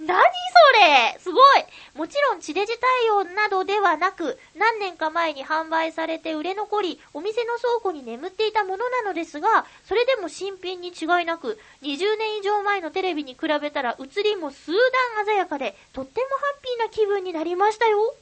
[0.00, 0.14] 何そ
[0.80, 1.64] れすごい
[1.94, 14.72] もちろん地デジ対応などではなく、何年か前に販売されて売れ残り、お店の倉庫に眠っていたものなのですが、それでも新品に違いなく、20年以上前のテレビに比べたら映りも数
[15.16, 18.14] 段鮮やかで、とってもハッピーな気分になりましたよ。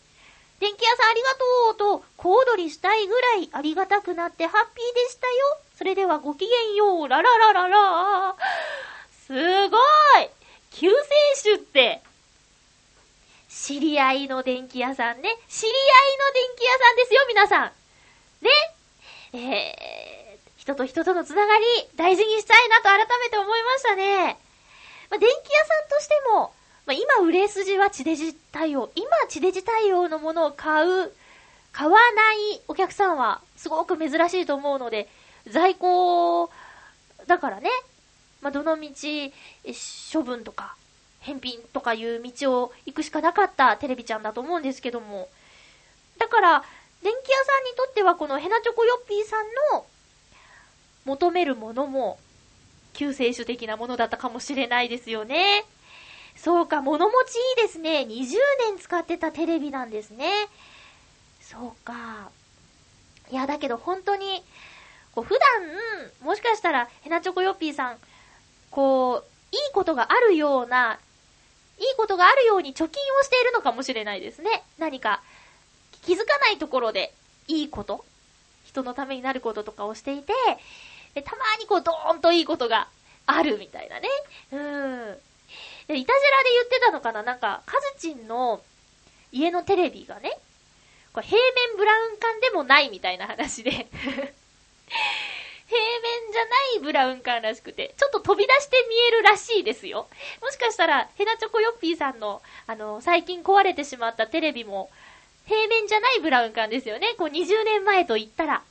[0.60, 1.30] 電気屋さんありが
[1.78, 5.58] とうと、小躍りしたいぐらいありがたくなってハッピーでしたよ。
[5.76, 8.36] それではごきげんよう、ラララララ
[9.26, 9.32] す
[9.70, 10.41] ごい
[10.74, 12.02] 救世主って、
[13.48, 15.28] 知り合いの電気屋さんね。
[15.48, 17.72] 知り合いの電気屋さんですよ、皆さん。
[18.42, 18.50] ね
[19.34, 21.64] えー、人と人とのつながり、
[21.96, 24.38] 大事にしたいなと改めて思いましたね。
[25.10, 26.52] まあ、電気屋さんとしても、
[26.86, 28.90] まあ、今売れ筋は地デジ対応。
[28.94, 31.12] 今地デジ対応のものを買う、
[31.72, 35.08] 買わないお客さんはすごく珍しいと思うので、
[35.48, 36.50] 在庫、
[37.26, 37.70] だからね、
[38.42, 38.88] まあ、どの道、
[40.12, 40.76] 処分とか、
[41.20, 45.28] 返品とかいう道を行くしかなかったテレビちゃんだと思うんですけども。
[46.18, 46.64] だから、
[47.02, 49.86] 電気屋さんにとってはこのヘナチョコヨッピーさんの
[51.04, 52.18] 求めるものも
[52.92, 55.64] 救世主的なものだったかもしれないですよね。
[56.36, 58.06] そうか、物持ちいいですね。
[58.08, 58.36] 20
[58.70, 60.30] 年使ってたテレビなんですね。
[61.40, 62.30] そうか。
[63.30, 64.42] いや、だけど本当に、
[65.14, 67.98] こう普段、もしかしたら、ヘナチョコヨッピーさん、
[68.72, 70.98] こう、いいことがあるような、
[71.78, 74.64] いいことがあるように貯金をしているのかもしれないですね。
[74.78, 75.22] 何か、
[76.02, 77.14] 気づかないところで、
[77.46, 78.04] いいこと、
[78.64, 80.32] 人のためになることとかをしていて、
[81.14, 82.88] でたまにこう、ドーンといいことが
[83.26, 84.08] あるみたいなね。
[84.52, 85.18] うん。
[85.86, 87.22] で、いたじらで言ってたのかな？
[87.22, 88.62] なんか、カズチンの
[89.32, 90.38] 家のテレビがね、
[91.12, 93.86] これ平面ブラウン管でもないみたいな話で
[95.72, 100.06] 平面じゃないブラウン管らしくて、ちょっと飛び出して見えるらしいですよ。
[100.42, 104.90] もしかしたら、ヘナチョコヨッピーさんの、あの、最近壊れてしまったテレビも、
[105.46, 107.14] 平面じゃないブラウン管ですよね。
[107.16, 108.62] こう20年前と言ったら。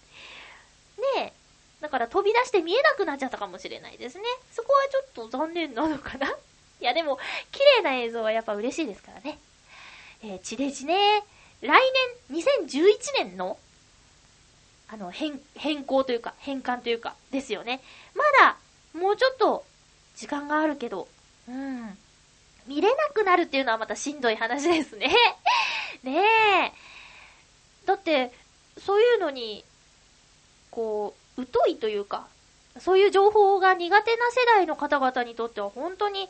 [1.16, 1.34] ねえ。
[1.82, 4.24] だから飛び出して見えなくなっちゃったかもしれないですね。
[4.52, 6.28] そこはちょっと残念なのかな
[6.80, 7.20] いやでも、
[7.52, 9.40] 綺麗な映像はやっぱ嬉しいですからね。
[10.24, 11.24] えー、地デジね。
[11.62, 11.82] 来
[12.30, 13.58] 年、2011年の、
[14.92, 17.82] あの、変、変更というか、変換というか、ですよね。
[18.14, 18.58] まだ、
[18.94, 19.64] もうちょっと、
[20.18, 21.08] 時間があるけど、
[21.48, 21.98] うん。
[22.68, 25.16] 見れなくなるっていうのはまたしんどい話ですね。
[26.04, 26.22] ね
[26.66, 26.74] え。
[27.86, 28.34] だって、
[28.86, 29.64] そういうのに、
[30.72, 32.28] こう、疎いというか、
[32.80, 36.30] そういう情報が苦手な世代の方々にとっては本当に、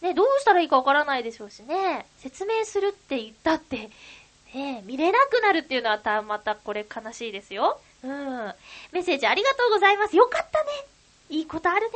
[0.00, 2.06] ね、どうしたらいいかわからないでしょうしね。
[2.18, 3.90] 説明するって言ったって、
[4.54, 7.80] ね、見れなくなるっていうのはたまたこれ悲しいですよ。
[8.02, 8.10] うん。
[8.92, 10.16] メッセージありがとうございます。
[10.16, 10.70] よかったね。
[11.28, 11.92] いいことあるね。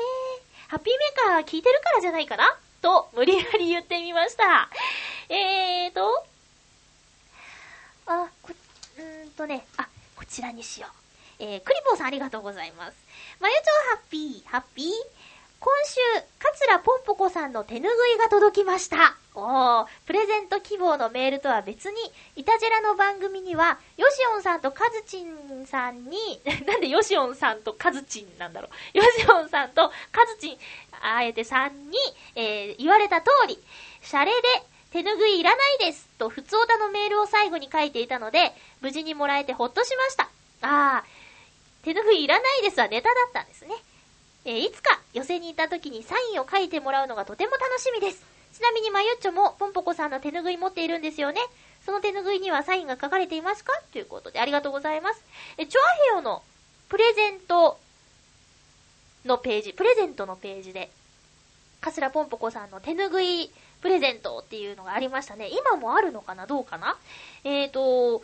[0.69, 2.59] ハッピーメーカー聞いてるからじゃないかな？
[2.83, 4.69] と、無理やり言ってみました。
[5.29, 6.25] えーと、
[8.07, 8.53] あ、こ、
[8.99, 10.89] うーんとね、あ、こちらにしよ
[11.41, 11.43] う。
[11.43, 12.97] えー、クリボーさんありがとうございます。
[13.41, 13.63] まゆちょ
[13.97, 14.93] ハッピー、ハッピー。
[15.61, 16.01] 今週、
[16.39, 19.15] 桂ぽんぽこさんの手ぬぐいが届きました。
[19.35, 22.01] おー、プレゼント希望のメールとは別に、
[22.35, 28.71] いたじらの番組には、ヨシオンさんとカズチンさんに、 なんでヨシオンさんとカズチンなんだろう。
[28.97, 30.59] ヨシオンさんとカズチン、
[31.03, 31.99] あえてさんに、
[32.37, 33.63] えー言われた通り、
[34.01, 34.49] シャレで
[34.93, 40.31] 手ぬぐいいらないですと、普通歌のメールを最後に書いていたので、無事にもらえてほっとしました。
[40.63, 43.75] あー、手ぬぐいいらないですはネタだったんですね。
[44.45, 48.25] えーいつか寄せに行った時にサインを書いてもらうのがとても楽しみです。
[48.53, 51.41] ちなみにまゆっちょもポンポコさんの手ぬぐい持っているんですよね。
[51.87, 53.73] その手ぬぐいにはサインが書かれていますか？
[53.93, 55.23] ということでありがとうございます。
[55.57, 55.83] え、チョア
[56.13, 56.43] ヘヨの
[56.89, 57.79] プレゼント
[59.25, 60.91] のページ、プレゼントのページで、
[61.81, 65.49] カスラポンポコさんの手ぬぐいプレゼントっていうのがありましたね。
[65.49, 66.47] 今もあるのかな？
[66.47, 66.99] どうかな？
[67.45, 68.23] えーと、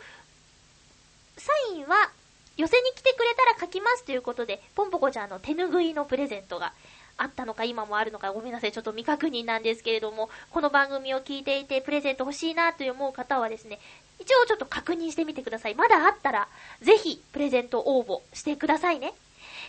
[1.37, 2.11] サインは
[2.57, 6.73] 寄せに来てくれたら書きますということで、ポンポコちゃんの手ぬぐいのプレゼントが
[7.17, 8.71] あったのか今もあるのかごめんなさい。
[8.71, 13.79] ちょっと未確認なんですけれども、この番組を聞いていてプレゼント欲しいなと思う方はですね、
[14.19, 15.75] 一応ちょっと確認してみてください。
[15.75, 16.47] まだあったら、
[16.81, 19.13] ぜひプレゼント応募してくださいね。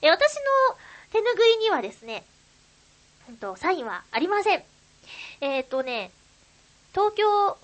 [0.02, 0.40] え、私の
[1.12, 2.24] 手ぬぐいにはですね、
[3.28, 4.62] うんと、サインはありません。
[5.40, 6.10] えっ、とね、
[6.92, 7.56] 東京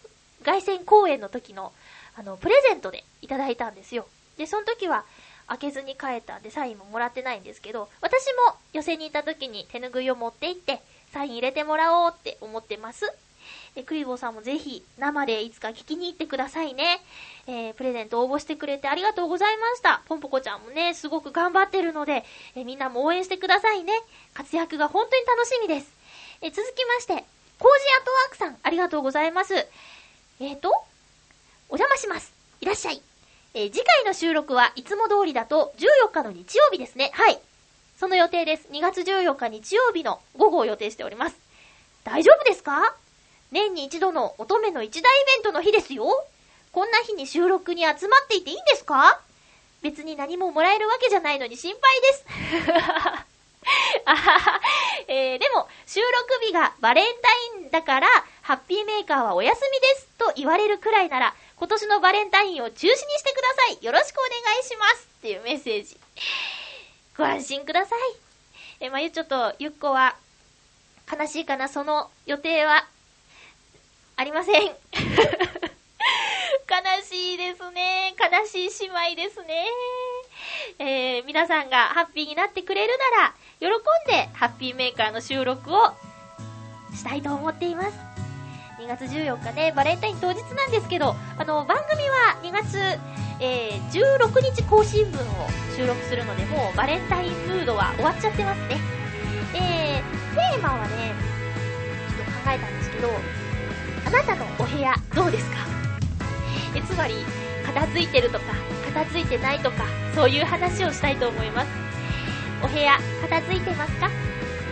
[0.44, 1.72] 凱旋公演の時の、
[2.16, 4.06] あの、プレゼントでいただいたんですよ。
[4.36, 5.04] で、その時は
[5.46, 10.80] 開けずに帰ったんでサインももらってないんですけど、私も寄せに行った時に手ぬぐいを持って行って、
[11.12, 13.12] サイン入れてもらおうって思ってます。
[13.76, 17.00] え、クリボーさんもぜひ生でいつか聞きに行ってくださいね。
[17.46, 20.02] えープレゼント応募してくれてありがとうございました。
[20.06, 22.24] ポンポコちゃんもね、すごく頑張ってるので、
[22.54, 23.92] えーみんなも応援してくださいね。
[24.32, 25.92] 活躍が本当に楽しみです。
[26.40, 27.24] えー続きまして、コージ
[27.98, 29.54] アートワークさん、ありがとうございます。
[29.54, 30.70] えーと、
[31.68, 32.32] お邪魔します。
[32.60, 33.13] いらっしゃい。
[33.56, 37.10] えー次回の収録はいつも通りだと14日の日曜日ですね。
[37.14, 37.38] はい。
[37.98, 38.68] その予定です。
[38.72, 41.36] 2月14日日曜日の午後を予定しております。
[42.02, 42.94] 大丈夫ですか？
[43.52, 46.04] 年に一度の乙女の一大イベントの日ですよ。
[46.72, 49.20] こんな日に収録に集まっていていいんですか？
[49.82, 52.24] 別に何ももらえるわけじゃないのに心配です。
[54.06, 54.60] あはは
[55.06, 58.08] えーでも、収録日がバレンタインだから、
[58.42, 61.34] ハッピーメーカーはお休みですと言われるくらいなら、
[61.64, 63.42] 今年のバレンタインを中止にしてくだ
[63.72, 63.82] さい。
[63.82, 65.08] よろしくお願いします。
[65.20, 65.96] っていうメッセージ。
[67.16, 68.00] ご安心ください。
[68.80, 70.14] え、まゆちょとゆっこは、
[71.10, 72.86] 悲しいかな、その予定は、
[74.16, 74.62] ありません。
[74.62, 74.74] 悲
[77.02, 78.14] しいですね。
[78.20, 79.64] 悲しい姉妹ですね。
[80.80, 83.70] えー、皆さんがハッピーになってくれるなら、喜ん
[84.06, 85.94] でハッピーメーカーの収録を
[86.94, 88.13] したいと思っています。
[88.84, 92.78] 2月14日ね、バレンタイン当日なんですけど、あの、番組は2月、
[93.40, 95.24] えー、16日更新分を
[95.74, 98.76] 収録するので、もうバレンタインムードは終わっちゃってますね。
[99.54, 101.14] えー、テーマはね、
[102.14, 103.08] ちょっと考えたんですけど、
[104.06, 105.56] あなたのお部屋どうですか？
[106.76, 107.14] えつまり、
[107.64, 108.44] 片付いてるとか、
[108.92, 111.68] 片付いてないとか、そういう話をしたいと思います。
[112.62, 114.10] お部屋、片付いてますか？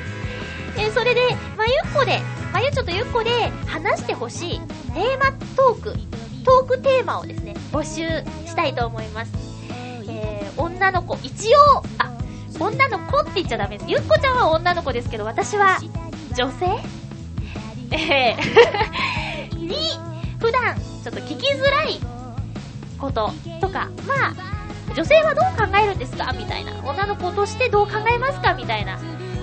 [0.76, 1.20] えそれで、
[1.56, 2.20] まゆっこで、
[2.52, 3.30] まゆちょとゆっこで
[3.66, 5.92] 話してほしいテーマトーク、
[6.44, 8.08] トークテーマをですね、募集
[8.46, 9.32] したいと思います。
[10.08, 12.12] えー、女の子、一応、あ、
[12.60, 13.90] 女の子って言っちゃダメです。
[13.90, 15.78] ゆっこちゃんは女の子ですけど、私は
[16.36, 16.66] 女性？
[17.92, 19.76] えー に、
[20.38, 21.98] 普段、ちょっと聞きづらい
[22.98, 26.32] こととか、まあ、女性はどう考えるんですか？
[26.36, 26.72] みたいな。
[26.84, 28.52] 女の子としてどう考えますか？
[28.54, 28.98] みたいな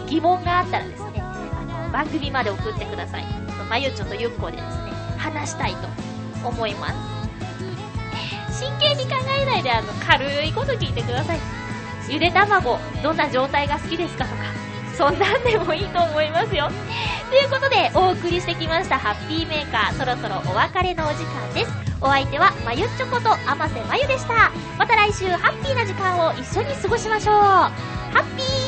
[0.08, 1.24] 疑問があったらですね、
[1.92, 3.26] 番組まで送ってください。
[3.70, 5.88] まゆちょとゆっこでですね、話したいと
[6.48, 7.20] 思います。
[8.60, 11.40] 真剣に考えないで、あの、軽いこと聞いてください。
[12.10, 14.42] ゆで卵、どんな状態が好きですかとか、
[14.98, 16.70] そんなんでもいいと思いますよ。
[17.30, 21.72] ということで、お送りしてきましたハッピーメーカー、そろそろお別れのお時間です。
[22.02, 24.52] お相手は、まゆっちょこと、あませまゆでした。
[24.80, 27.36] また来週、ハッピーな時間を一緒に過ごしましょう。
[27.36, 27.72] ハ
[28.16, 28.59] ッピー